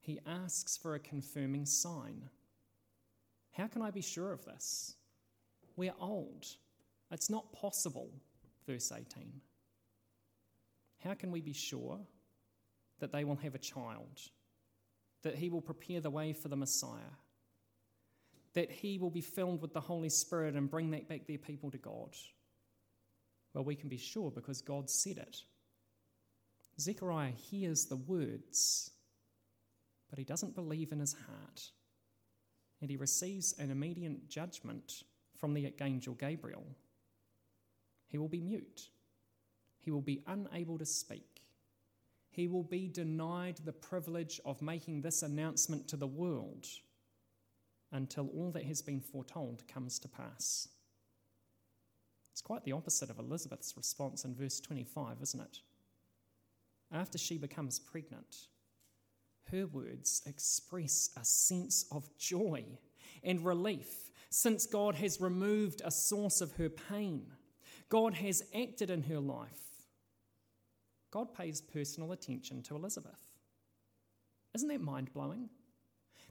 He 0.00 0.20
asks 0.26 0.76
for 0.76 0.94
a 0.94 0.98
confirming 0.98 1.66
sign. 1.66 2.28
How 3.52 3.66
can 3.66 3.82
I 3.82 3.90
be 3.90 4.02
sure 4.02 4.32
of 4.32 4.44
this? 4.44 4.94
We're 5.76 5.94
old. 6.00 6.44
It's 7.10 7.30
not 7.30 7.52
possible, 7.52 8.10
verse 8.66 8.92
18. 8.92 9.40
How 11.02 11.14
can 11.14 11.30
we 11.30 11.40
be 11.40 11.52
sure 11.52 12.00
that 13.00 13.12
they 13.12 13.24
will 13.24 13.36
have 13.36 13.54
a 13.54 13.58
child, 13.58 14.20
that 15.22 15.36
he 15.36 15.50
will 15.50 15.60
prepare 15.60 16.00
the 16.00 16.10
way 16.10 16.32
for 16.32 16.48
the 16.48 16.56
Messiah? 16.56 17.14
That 18.54 18.70
he 18.70 18.98
will 18.98 19.10
be 19.10 19.20
filled 19.20 19.60
with 19.60 19.72
the 19.72 19.80
Holy 19.80 20.08
Spirit 20.08 20.54
and 20.54 20.70
bring 20.70 20.90
that 20.92 21.08
back 21.08 21.26
their 21.26 21.38
people 21.38 21.70
to 21.70 21.78
God? 21.78 22.16
Well, 23.52 23.64
we 23.64 23.76
can 23.76 23.88
be 23.88 23.96
sure 23.96 24.30
because 24.30 24.60
God 24.60 24.90
said 24.90 25.18
it. 25.18 25.42
Zechariah 26.80 27.32
hears 27.50 27.84
the 27.84 27.96
words, 27.96 28.90
but 30.10 30.18
he 30.18 30.24
doesn't 30.24 30.56
believe 30.56 30.90
in 30.90 30.98
his 30.98 31.12
heart. 31.12 31.70
And 32.80 32.90
he 32.90 32.96
receives 32.96 33.54
an 33.58 33.70
immediate 33.70 34.28
judgment 34.28 35.04
from 35.38 35.54
the 35.54 35.72
angel 35.80 36.14
Gabriel. 36.14 36.66
He 38.08 38.18
will 38.18 38.28
be 38.28 38.40
mute, 38.40 38.88
he 39.80 39.90
will 39.90 40.02
be 40.02 40.22
unable 40.26 40.78
to 40.78 40.86
speak. 40.86 41.40
He 42.30 42.48
will 42.48 42.64
be 42.64 42.88
denied 42.88 43.60
the 43.64 43.72
privilege 43.72 44.40
of 44.44 44.60
making 44.60 45.02
this 45.02 45.22
announcement 45.22 45.86
to 45.88 45.96
the 45.96 46.08
world 46.08 46.66
until 47.92 48.28
all 48.28 48.50
that 48.52 48.64
has 48.64 48.82
been 48.82 49.00
foretold 49.00 49.66
comes 49.68 49.98
to 50.00 50.08
pass. 50.08 50.68
It's 52.32 52.42
quite 52.42 52.64
the 52.64 52.72
opposite 52.72 53.10
of 53.10 53.18
Elizabeth's 53.18 53.76
response 53.76 54.24
in 54.24 54.34
verse 54.34 54.58
25, 54.60 55.18
isn't 55.22 55.40
it? 55.40 55.60
After 56.92 57.18
she 57.18 57.38
becomes 57.38 57.78
pregnant, 57.78 58.48
her 59.52 59.66
words 59.66 60.22
express 60.26 61.10
a 61.20 61.24
sense 61.24 61.86
of 61.92 62.08
joy 62.18 62.64
and 63.22 63.44
relief 63.44 64.10
since 64.30 64.66
God 64.66 64.96
has 64.96 65.20
removed 65.20 65.80
a 65.84 65.90
source 65.90 66.40
of 66.40 66.52
her 66.56 66.68
pain. 66.68 67.26
God 67.88 68.14
has 68.14 68.42
acted 68.52 68.90
in 68.90 69.02
her 69.04 69.20
life. 69.20 69.84
God 71.12 71.32
pays 71.34 71.60
personal 71.60 72.10
attention 72.10 72.62
to 72.62 72.74
Elizabeth. 72.74 73.12
Isn't 74.54 74.68
that 74.68 74.80
mind 74.80 75.12
blowing? 75.12 75.50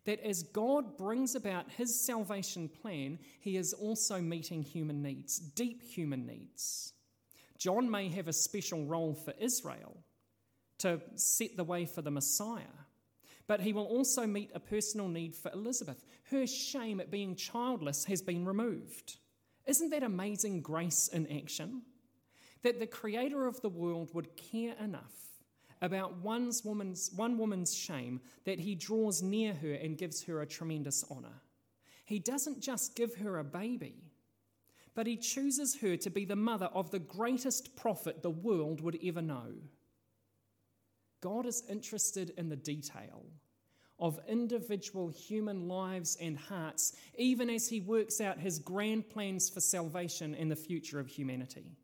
That 0.06 0.20
as 0.26 0.44
God 0.44 0.98
brings 0.98 1.36
about 1.36 1.72
his 1.72 2.06
salvation 2.06 2.68
plan, 2.68 3.20
he 3.40 3.58
is 3.58 3.74
also 3.74 4.20
meeting 4.20 4.62
human 4.62 5.02
needs, 5.02 5.40
deep 5.40 5.82
human 5.82 6.26
needs. 6.26 6.94
John 7.58 7.90
may 7.90 8.10
have 8.10 8.28
a 8.28 8.34
special 8.34 8.86
role 8.86 9.14
for 9.14 9.34
Israel 9.40 9.98
to 10.80 11.02
set 11.16 11.56
the 11.56 11.64
way 11.64 11.86
for 11.86 12.02
the 12.02 12.12
Messiah, 12.12 12.64
but 13.48 13.62
he 13.62 13.72
will 13.72 13.86
also 13.86 14.28
meet 14.28 14.52
a 14.54 14.60
personal 14.60 15.08
need 15.08 15.36
for 15.36 15.52
Elizabeth. 15.52 16.04
Her 16.30 16.46
shame 16.46 17.00
at 17.00 17.12
being 17.12 17.36
childless 17.36 18.06
has 18.06 18.22
been 18.22 18.46
removed. 18.46 19.18
Isn't 19.66 19.92
that 19.92 20.04
amazing 20.04 20.62
grace 20.62 21.08
in 21.08 21.32
action? 21.32 21.84
That 22.64 22.80
the 22.80 22.88
creator 22.88 23.46
of 23.48 23.62
the 23.62 23.70
world 23.70 24.10
would 24.14 24.36
care 24.36 24.76
enough 24.82 25.33
about 25.84 26.16
one's 26.20 26.64
woman's, 26.64 27.12
one 27.14 27.38
woman's 27.38 27.76
shame 27.76 28.22
that 28.46 28.58
he 28.58 28.74
draws 28.74 29.22
near 29.22 29.54
her 29.54 29.74
and 29.74 29.98
gives 29.98 30.24
her 30.24 30.42
a 30.42 30.48
tremendous 30.48 31.04
honour. 31.12 31.42
He 32.06 32.20
doesn't 32.20 32.62
just 32.62 32.96
give 32.96 33.16
her 33.18 33.38
a 33.38 33.44
baby, 33.44 33.96
but 34.96 35.06
he 35.06 35.18
chooses 35.18 35.82
her 35.82 35.98
to 35.98 36.10
be 36.10 36.24
the 36.24 36.38
mother 36.38 36.70
of 36.74 36.90
the 36.90 37.00
greatest 37.00 37.76
prophet 37.76 38.24
the 38.24 38.30
world 38.30 38.80
would 38.80 38.98
ever 39.04 39.22
know. 39.22 39.52
God 41.22 41.46
is 41.46 41.64
interested 41.70 42.32
in 42.38 42.48
the 42.48 42.56
detail 42.56 43.26
of 44.00 44.20
individual 44.28 45.10
human 45.10 45.68
lives 45.68 46.18
and 46.20 46.38
hearts, 46.38 46.94
even 47.18 47.50
as 47.50 47.68
he 47.68 47.82
works 47.82 48.22
out 48.22 48.40
his 48.40 48.58
grand 48.58 49.10
plans 49.10 49.50
for 49.50 49.60
salvation 49.60 50.34
and 50.34 50.50
the 50.50 50.56
future 50.56 51.00
of 51.00 51.08
humanity. 51.08 51.78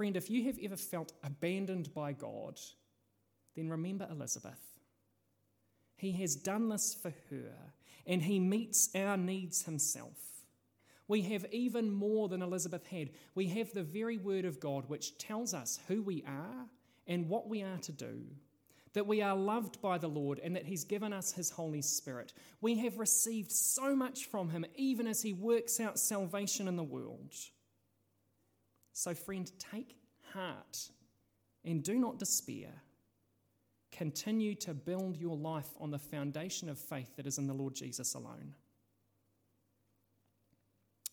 Friend, 0.00 0.16
if 0.16 0.30
you 0.30 0.44
have 0.44 0.58
ever 0.62 0.76
felt 0.76 1.12
abandoned 1.22 1.92
by 1.92 2.12
God, 2.14 2.58
then 3.54 3.68
remember 3.68 4.08
Elizabeth. 4.10 4.78
He 5.94 6.12
has 6.12 6.34
done 6.34 6.70
this 6.70 6.94
for 6.94 7.12
her, 7.28 7.52
and 8.06 8.22
he 8.22 8.40
meets 8.40 8.88
our 8.94 9.18
needs 9.18 9.64
himself. 9.64 10.46
We 11.06 11.20
have 11.20 11.44
even 11.52 11.92
more 11.92 12.30
than 12.30 12.40
Elizabeth 12.40 12.86
had. 12.86 13.10
We 13.34 13.48
have 13.48 13.74
the 13.74 13.82
very 13.82 14.16
word 14.16 14.46
of 14.46 14.58
God 14.58 14.88
which 14.88 15.18
tells 15.18 15.52
us 15.52 15.80
who 15.86 16.00
we 16.00 16.24
are 16.26 16.66
and 17.06 17.28
what 17.28 17.50
we 17.50 17.62
are 17.62 17.76
to 17.82 17.92
do, 17.92 18.22
that 18.94 19.06
we 19.06 19.20
are 19.20 19.36
loved 19.36 19.82
by 19.82 19.98
the 19.98 20.08
Lord 20.08 20.38
and 20.38 20.56
that 20.56 20.64
he's 20.64 20.84
given 20.84 21.12
us 21.12 21.32
his 21.32 21.50
Holy 21.50 21.82
Spirit. 21.82 22.32
We 22.62 22.78
have 22.78 22.96
received 22.96 23.52
so 23.52 23.94
much 23.94 24.30
from 24.30 24.48
him, 24.48 24.64
even 24.76 25.06
as 25.06 25.20
he 25.20 25.34
works 25.34 25.78
out 25.78 25.98
salvation 25.98 26.68
in 26.68 26.76
the 26.76 26.82
world. 26.82 27.34
So, 29.00 29.14
friend, 29.14 29.50
take 29.72 29.96
heart 30.34 30.90
and 31.64 31.82
do 31.82 31.98
not 31.98 32.18
despair. 32.18 32.68
Continue 33.90 34.54
to 34.56 34.74
build 34.74 35.16
your 35.16 35.38
life 35.38 35.70
on 35.80 35.90
the 35.90 35.98
foundation 35.98 36.68
of 36.68 36.78
faith 36.78 37.16
that 37.16 37.26
is 37.26 37.38
in 37.38 37.46
the 37.46 37.54
Lord 37.54 37.74
Jesus 37.74 38.12
alone. 38.12 38.52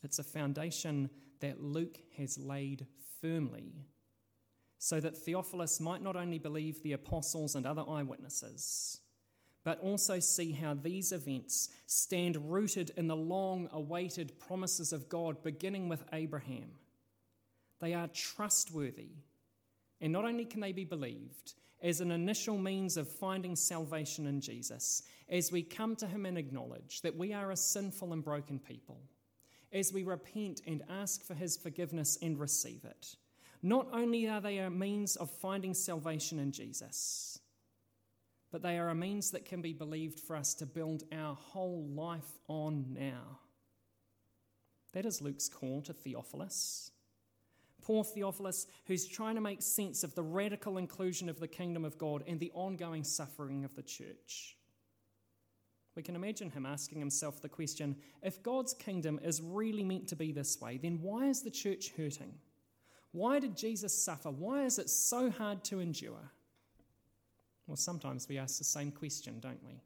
It's 0.04 0.20
a 0.20 0.24
foundation 0.26 1.10
that 1.40 1.64
Luke 1.64 1.98
has 2.18 2.38
laid 2.38 2.86
firmly 3.22 3.72
so 4.80 5.00
that 5.00 5.16
Theophilus 5.16 5.80
might 5.80 6.04
not 6.04 6.18
only 6.18 6.40
believe 6.40 6.84
the 6.84 6.92
apostles 6.92 7.56
and 7.56 7.66
other 7.66 7.86
eyewitnesses, 7.88 9.00
but 9.64 9.80
also 9.80 10.20
see 10.20 10.52
how 10.52 10.74
these 10.74 11.14
events 11.14 11.70
stand 11.86 12.52
rooted 12.52 12.92
in 12.98 13.08
the 13.08 13.16
long 13.16 13.70
awaited 13.72 14.38
promises 14.46 14.92
of 14.92 15.08
God, 15.08 15.42
beginning 15.42 15.88
with 15.88 16.04
Abraham. 16.12 16.72
They 17.80 17.94
are 17.94 18.08
trustworthy, 18.08 19.12
and 20.02 20.12
not 20.12 20.26
only 20.26 20.46
can 20.46 20.62
they 20.62 20.72
be 20.72 20.86
believed 20.86 21.54
as 21.82 22.02
an 22.02 22.12
initial 22.12 22.58
means 22.58 22.98
of 22.98 23.08
finding 23.08 23.56
salvation 23.56 24.26
in 24.26 24.42
Jesus, 24.42 25.04
as 25.30 25.52
we 25.52 25.62
come 25.62 25.96
to 25.98 26.08
Him 26.08 26.26
and 26.26 26.38
acknowledge 26.38 27.02
that 27.02 27.16
we 27.16 27.34
are 27.34 27.52
a 27.52 27.58
sinful 27.58 28.14
and 28.14 28.24
broken 28.24 28.60
people, 28.60 29.00
as 29.72 29.94
we 29.94 30.04
repent 30.04 30.62
and 30.66 30.84
ask 30.90 31.24
for 31.24 31.36
His 31.36 31.56
forgiveness 31.56 32.18
and 32.22 32.40
receive 32.40 32.84
it. 32.84 33.16
Not 33.62 33.88
only 33.94 34.28
are 34.28 34.42
they 34.42 34.60
a 34.60 34.70
means 34.70 35.16
of 35.16 35.30
finding 35.30 35.74
salvation 35.74 36.40
in 36.40 36.52
Jesus, 36.52 37.40
but 38.52 38.62
they 38.62 38.78
are 38.80 38.90
a 38.90 38.96
means 38.96 39.32
that 39.32 39.46
can 39.46 39.62
be 39.62 39.74
believed 39.74 40.20
for 40.20 40.36
us 40.36 40.54
to 40.56 40.66
build 40.66 41.04
our 41.12 41.36
whole 41.36 41.86
life 41.90 42.40
on 42.48 42.86
now. 42.90 43.40
That 44.94 45.06
is 45.06 45.22
Luke's 45.22 45.50
call 45.50 45.82
to 45.84 45.94
Theophilus. 45.94 46.92
Poor 47.88 48.04
Theophilus, 48.04 48.68
who's 48.86 49.08
trying 49.08 49.36
to 49.36 49.42
make 49.42 49.62
sense 49.62 50.04
of 50.04 50.14
the 50.14 50.22
radical 50.22 50.78
inclusion 50.78 51.30
of 51.30 51.40
the 51.40 51.48
kingdom 51.48 51.86
of 51.86 51.98
God 51.98 52.22
and 52.28 52.38
the 52.38 52.52
ongoing 52.54 53.06
suffering 53.06 53.64
of 53.64 53.74
the 53.76 53.82
church. 53.82 54.58
We 55.96 56.04
can 56.04 56.14
imagine 56.14 56.50
him 56.50 56.66
asking 56.66 57.00
himself 57.00 57.42
the 57.42 57.48
question 57.48 57.96
if 58.22 58.44
God's 58.44 58.74
kingdom 58.74 59.22
is 59.24 59.42
really 59.42 59.86
meant 59.86 60.10
to 60.10 60.18
be 60.18 60.34
this 60.34 60.60
way, 60.60 60.76
then 60.76 61.00
why 61.02 61.28
is 61.28 61.44
the 61.44 61.50
church 61.50 61.94
hurting? 61.96 62.34
Why 63.14 63.40
did 63.40 63.56
Jesus 63.56 63.98
suffer? 63.98 64.32
Why 64.32 64.66
is 64.66 64.80
it 64.80 64.90
so 64.90 65.30
hard 65.30 65.64
to 65.64 65.80
endure? 65.80 66.34
Well, 67.68 67.78
sometimes 67.78 68.28
we 68.28 68.38
ask 68.38 68.58
the 68.58 68.66
same 68.66 68.92
question, 68.92 69.40
don't 69.40 69.64
we? 69.66 69.82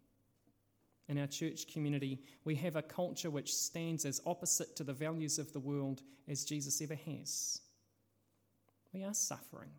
In 1.07 1.19
our 1.19 1.27
church 1.27 1.71
community, 1.71 2.23
we 2.45 2.55
have 2.55 2.77
a 2.77 2.81
culture 2.81 3.29
which 3.29 3.53
stands 3.53 4.05
as 4.05 4.21
opposite 4.25 4.75
to 4.77 4.83
the 4.83 4.91
values 4.91 5.37
of 5.37 5.53
the 5.53 5.59
world 5.59 6.01
as 6.27 6.45
Jesus 6.45 6.81
ever 6.81 6.97
has. 7.05 7.61
We 8.93 9.03
are 9.03 9.13
suffering. 9.13 9.71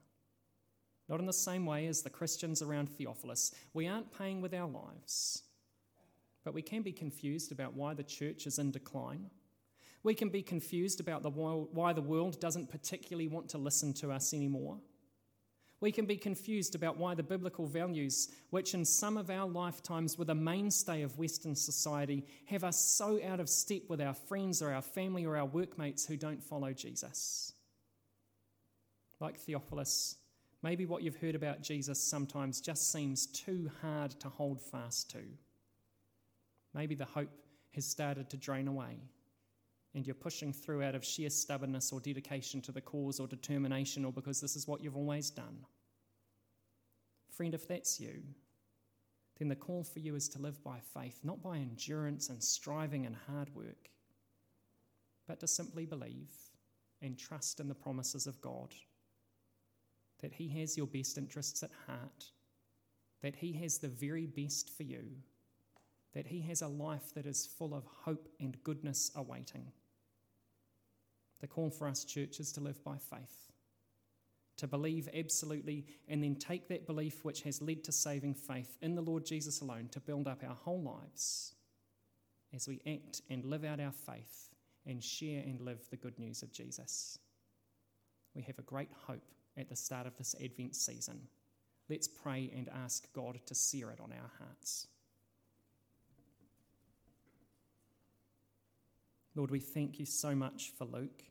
Not 1.09 1.21
in 1.21 1.27
the 1.27 1.33
same 1.33 1.67
way 1.67 1.87
as 1.87 2.03
the 2.03 2.11
Christians 2.11 2.63
around 2.63 2.89
Theophilus. 2.89 3.53
We 3.75 3.87
aren't 3.87 4.17
paying 4.17 4.41
with 4.41 4.55
our 4.55 4.69
lives. 4.69 5.43
But 6.45 6.55
we 6.55 6.63
can 6.63 6.83
be 6.83 6.93
confused 6.93 7.53
about 7.53 7.75
why 7.75 7.95
the 7.95 8.03
church 8.03 8.47
is 8.47 8.59
in 8.59 8.71
decline. 8.71 9.31
We 10.03 10.15
can 10.15 10.31
be 10.31 10.43
confused 10.43 11.01
about 11.01 11.23
the, 11.23 11.31
why 11.31 11.93
the 11.93 12.03
world 12.03 12.41
doesn't 12.41 12.71
particularly 12.71 13.29
want 13.29 13.51
to 13.51 13.59
listen 13.59 13.93
to 13.95 14.11
us 14.11 14.35
anymore. 14.35 14.79
We 15.81 15.93
can 15.93 16.07
be 16.07 16.17
confused 16.17 16.77
about 16.77 16.97
why 16.97 17.17
the 17.17 17.25
biblical 17.25 17.67
values, 17.67 18.29
which 18.51 18.73
in 18.73 18.85
some 18.85 19.17
of 19.17 19.31
our 19.31 19.49
lifetimes 19.49 20.17
were 20.17 20.25
the 20.25 20.35
mainstay 20.35 21.03
of 21.03 21.19
Western 21.19 21.57
society, 21.57 22.25
have 22.47 22.63
us 22.63 22.95
so 22.97 23.21
out 23.25 23.41
of 23.41 23.49
step 23.49 23.83
with 23.89 24.01
our 24.01 24.15
friends 24.15 24.63
or 24.63 24.73
our 24.73 24.83
family 24.83 25.27
or 25.27 25.37
our 25.37 25.45
workmates 25.45 26.07
who 26.07 26.17
don't 26.17 26.43
follow 26.43 26.73
Jesus. 26.73 27.53
Like 29.23 29.39
Theophilus, 29.39 30.17
maybe 30.65 30.85
what 30.85 31.05
you've 31.05 31.21
heard 31.21 31.37
about 31.37 31.63
Jesus 31.63 32.03
sometimes 32.03 32.61
just 32.61 32.91
seems 32.91 33.27
too 33.27 33.71
hard 33.81 34.11
to 34.19 34.29
hold 34.29 34.61
fast 34.61 35.11
to. 35.13 35.23
Maybe 36.75 36.97
the 36.97 37.05
hope 37.05 37.31
has 37.77 37.87
started 37.87 38.29
to 38.31 38.37
drain 38.37 38.67
away 38.67 38.99
and 39.95 40.05
you're 40.05 40.15
pushing 40.15 40.53
through 40.53 40.83
out 40.83 40.97
of 40.97 41.05
sheer 41.05 41.31
stubbornness 41.31 41.93
or 41.93 42.01
dedication 42.01 42.61
to 42.63 42.73
the 42.73 42.81
cause 42.81 43.21
or 43.21 43.29
determination 43.29 44.05
or 44.05 44.13
because 44.13 44.41
this 44.41 44.57
is 44.57 44.67
what 44.67 44.83
you've 44.83 44.97
always 44.97 45.31
done. 45.31 45.59
Friend, 47.31 47.55
if 47.55 47.69
that's 47.69 48.01
you, 48.01 48.25
then 49.39 49.49
the 49.49 49.55
call 49.55 49.85
for 49.85 50.01
you 50.01 50.17
is 50.17 50.29
to 50.31 50.43
live 50.43 50.61
by 50.65 50.79
faith, 50.95 51.21
not 51.23 51.41
by 51.41 51.59
endurance 51.59 52.29
and 52.29 52.43
striving 52.43 53.07
and 53.07 53.15
hard 53.29 53.55
work, 53.55 53.89
but 55.29 55.39
to 55.39 55.47
simply 55.47 55.87
believe 55.87 56.33
and 57.01 57.17
trust 57.17 57.61
in 57.61 57.69
the 57.69 57.75
promises 57.75 58.27
of 58.27 58.41
God. 58.41 58.75
That 60.23 60.33
He 60.33 60.49
has 60.61 60.77
your 60.77 60.87
best 60.87 61.19
interests 61.19 61.63
at 61.63 61.71
heart, 61.87 62.27
that 63.23 63.37
He 63.37 63.53
has 63.55 63.79
the 63.79 63.89
very 63.89 64.27
best 64.27 64.71
for 64.77 64.85
you, 64.85 65.05
that 66.15 66.27
He 66.27 66.41
has 66.43 66.63
a 66.63 66.69
life 66.69 67.13
that 67.15 67.27
is 67.27 67.47
full 67.47 67.75
of 67.75 67.85
hope 68.05 68.29
and 68.41 68.63
goodness 68.63 69.11
awaiting. 69.15 69.73
The 71.41 71.49
call 71.49 71.71
for 71.71 71.89
us, 71.89 72.05
church, 72.05 72.39
is 72.39 72.53
to 72.53 72.61
live 72.61 72.83
by 72.85 72.97
faith, 72.99 73.51
to 74.59 74.69
believe 74.69 75.09
absolutely, 75.13 75.87
and 76.09 76.23
then 76.23 76.37
take 76.37 76.69
that 76.69 76.87
belief 76.87 77.25
which 77.25 77.43
has 77.43 77.61
led 77.61 77.83
to 77.85 77.93
saving 77.93 78.35
faith 78.35 78.79
in 78.81 78.95
the 78.95 79.03
Lord 79.03 79.27
Jesus 79.27 79.61
alone 79.61 79.89
to 79.91 80.01
build 80.01 80.29
up 80.29 80.45
our 80.49 80.55
whole 80.55 80.83
lives 80.83 81.55
as 82.55 82.69
we 82.69 82.81
act 82.87 83.23
and 83.29 83.45
live 83.45 83.65
out 83.65 83.81
our 83.81 83.93
faith 83.93 84.51
and 84.87 85.03
share 85.03 85.41
and 85.41 85.61
live 85.61 85.81
the 85.91 85.97
good 85.97 86.19
news 86.19 86.43
of 86.43 86.53
Jesus. 86.53 87.19
We 88.35 88.43
have 88.43 88.59
a 88.59 88.63
great 88.63 88.91
hope 89.07 89.33
at 89.57 89.69
the 89.69 89.77
start 89.77 90.07
of 90.07 90.17
this 90.17 90.35
Advent 90.43 90.75
season. 90.75 91.29
Let's 91.89 92.09
pray 92.09 92.51
and 92.57 92.69
ask 92.85 93.13
God 93.13 93.39
to 93.47 93.55
sear 93.55 93.91
it 93.91 94.01
on 94.01 94.13
our 94.13 94.31
hearts. 94.39 94.87
Lord, 99.35 99.51
we 99.51 99.61
thank 99.61 99.99
you 99.99 100.07
so 100.07 100.35
much 100.35 100.73
for 100.77 100.85
Luke 100.85 101.23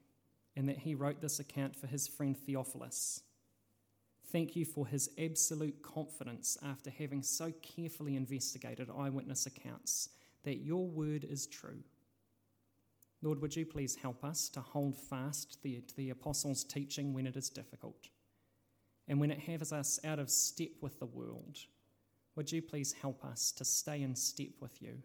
and 0.56 0.68
that 0.68 0.80
he 0.80 0.96
wrote 0.96 1.22
this 1.22 1.40
account 1.40 1.76
for 1.76 1.88
his 1.88 2.08
friend 2.08 2.36
Theophilus. 2.38 3.22
Thank 4.32 4.56
you 4.56 4.66
for 4.66 4.88
his 4.88 5.10
absolute 5.22 5.82
confidence 5.82 6.58
after 6.64 6.90
having 6.90 7.22
so 7.22 7.52
carefully 7.62 8.16
investigated 8.16 8.90
eyewitness 8.96 9.46
accounts 9.46 10.10
that 10.44 10.58
your 10.58 10.88
word 10.88 11.26
is 11.30 11.48
true. 11.48 11.84
Lord, 13.22 13.42
would 13.42 13.56
you 13.56 13.66
please 13.66 13.96
help 13.96 14.24
us 14.24 14.50
to 14.50 14.62
hold 14.62 14.98
fast 14.98 15.60
the, 15.62 15.82
to 15.82 15.96
the 15.96 16.10
apostles' 16.10 16.64
teaching 16.64 17.14
when 17.14 17.28
it 17.28 17.36
is 17.36 17.50
difficult 17.50 18.10
and 19.08 19.20
when 19.20 19.32
it 19.32 19.40
has 19.40 19.72
us 19.72 20.00
out 20.04 20.20
of 20.20 20.30
step 20.30 20.72
with 20.82 21.00
the 21.00 21.06
world? 21.06 21.58
Would 22.36 22.52
you 22.52 22.62
please 22.62 22.94
help 22.94 23.24
us 23.24 23.52
to 23.54 23.66
stay 23.66 24.02
in 24.02 24.16
step 24.16 24.54
with 24.60 24.82
you? 24.82 24.98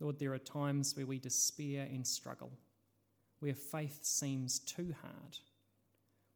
Lord, 0.00 0.18
there 0.18 0.34
are 0.34 0.38
times 0.38 0.96
where 0.96 1.06
we 1.06 1.18
despair 1.18 1.88
and 1.90 2.06
struggle 2.06 2.50
where 3.44 3.54
faith 3.54 3.98
seems 4.02 4.58
too 4.58 4.94
hard. 5.02 5.38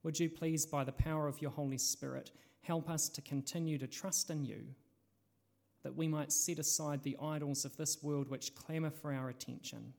Would 0.03 0.21
you 0.21 0.29
please, 0.29 0.67
by 0.67 0.85
the 0.85 0.93
power 0.93 1.27
of 1.27 1.41
your 1.41 1.51
Holy 1.51 1.79
Spirit, 1.79 2.33
help 2.61 2.91
us 2.91 3.09
to 3.09 3.23
continue 3.23 3.79
to 3.79 3.87
trust 3.87 4.29
in 4.29 4.45
you, 4.45 4.63
that 5.89 5.97
we 5.97 6.07
might 6.07 6.31
set 6.31 6.59
aside 6.59 7.03
the 7.03 7.17
idols 7.19 7.65
of 7.65 7.75
this 7.79 8.03
world 8.03 8.29
which 8.29 8.55
clamour 8.55 8.91
for 8.91 9.11
our 9.11 9.31
attention 9.31 9.95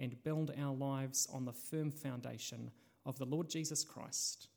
and 0.00 0.20
build 0.24 0.50
our 0.60 0.74
lives 0.74 1.28
on 1.32 1.44
the 1.44 1.52
firm 1.52 1.92
foundation 1.92 2.72
of 3.06 3.16
the 3.16 3.24
Lord 3.24 3.48
Jesus 3.48 3.84
Christ 3.84 4.48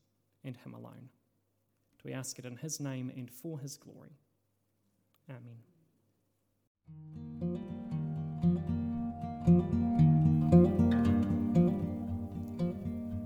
and 0.43 0.57
Him 0.57 0.73
alone. 0.73 1.09
We 2.03 2.13
ask 2.13 2.39
it 2.39 2.45
in 2.45 2.55
His 2.55 2.79
name 2.79 3.11
and 3.15 3.29
for 3.29 3.59
His 3.59 3.77
glory? 3.77 4.17
Amen. 5.29 5.70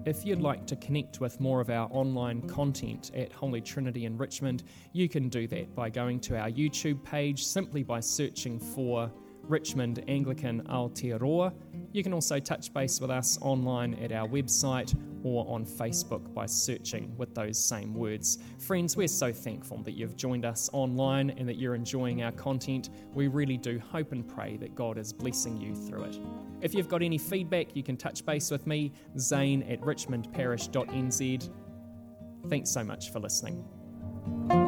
If 0.06 0.24
you'd 0.24 0.40
like 0.40 0.68
to 0.68 0.76
connect 0.76 1.20
with 1.20 1.40
more 1.42 1.60
of 1.60 1.72
our 1.72 1.90
online 1.92 2.48
content 2.48 3.10
at 3.16 3.34
Holy 3.34 3.60
Trinity 3.60 4.06
in 4.06 4.16
Richmond, 4.20 4.64
you 4.94 5.10
can 5.10 5.30
do 5.30 5.48
that 5.48 5.74
by 5.74 5.90
going 5.90 6.20
to 6.22 6.38
our 6.38 6.52
YouTube 6.52 7.04
page 7.04 7.44
simply 7.44 7.82
by 7.82 8.02
searching 8.02 8.60
for 8.60 9.12
Richmond 9.42 10.04
Anglican 10.08 10.62
Aotearoa. 10.68 11.56
You 11.92 12.04
can 12.04 12.14
also 12.14 12.40
touch 12.40 12.72
base 12.72 13.02
with 13.02 13.10
us 13.10 13.40
online 13.42 13.96
at 13.96 14.12
our 14.12 14.28
website 14.28 14.94
or 15.26 15.44
on 15.52 15.66
Facebook 15.66 16.32
by 16.36 16.46
searching 16.46 17.12
with 17.18 17.34
those 17.34 17.58
same 17.58 17.96
words. 17.96 18.38
Friends, 18.60 18.96
we're 18.96 19.08
so 19.08 19.34
thankful 19.34 19.80
that 19.80 19.94
you've 19.94 20.16
joined 20.16 20.46
us 20.46 20.70
online 20.72 21.32
and 21.32 21.50
that 21.50 21.56
you're 21.58 21.74
enjoying 21.74 22.22
our 22.22 22.32
content. 22.34 22.92
We 23.12 23.28
really 23.28 23.58
do 23.58 23.80
hope 23.80 24.12
and 24.12 24.26
pray 24.28 24.58
that 24.58 24.76
God 24.76 25.00
is 25.00 25.12
blessing 25.12 25.60
you 25.60 25.74
through 25.74 26.04
it. 26.04 26.20
If 26.62 26.76
you've 26.76 26.88
got 26.88 27.02
any 27.02 27.18
feedback, 27.18 27.76
you 27.76 27.82
can 27.82 27.98
touch 27.98 28.24
base 28.24 28.52
with 28.52 28.68
me, 28.68 28.94
Zane 29.18 29.64
at 29.64 29.82
richmondparish.nz. 29.82 31.50
Thanks 32.48 32.70
so 32.70 32.84
much 32.84 33.12
for 33.12 33.20
listening. 33.20 34.65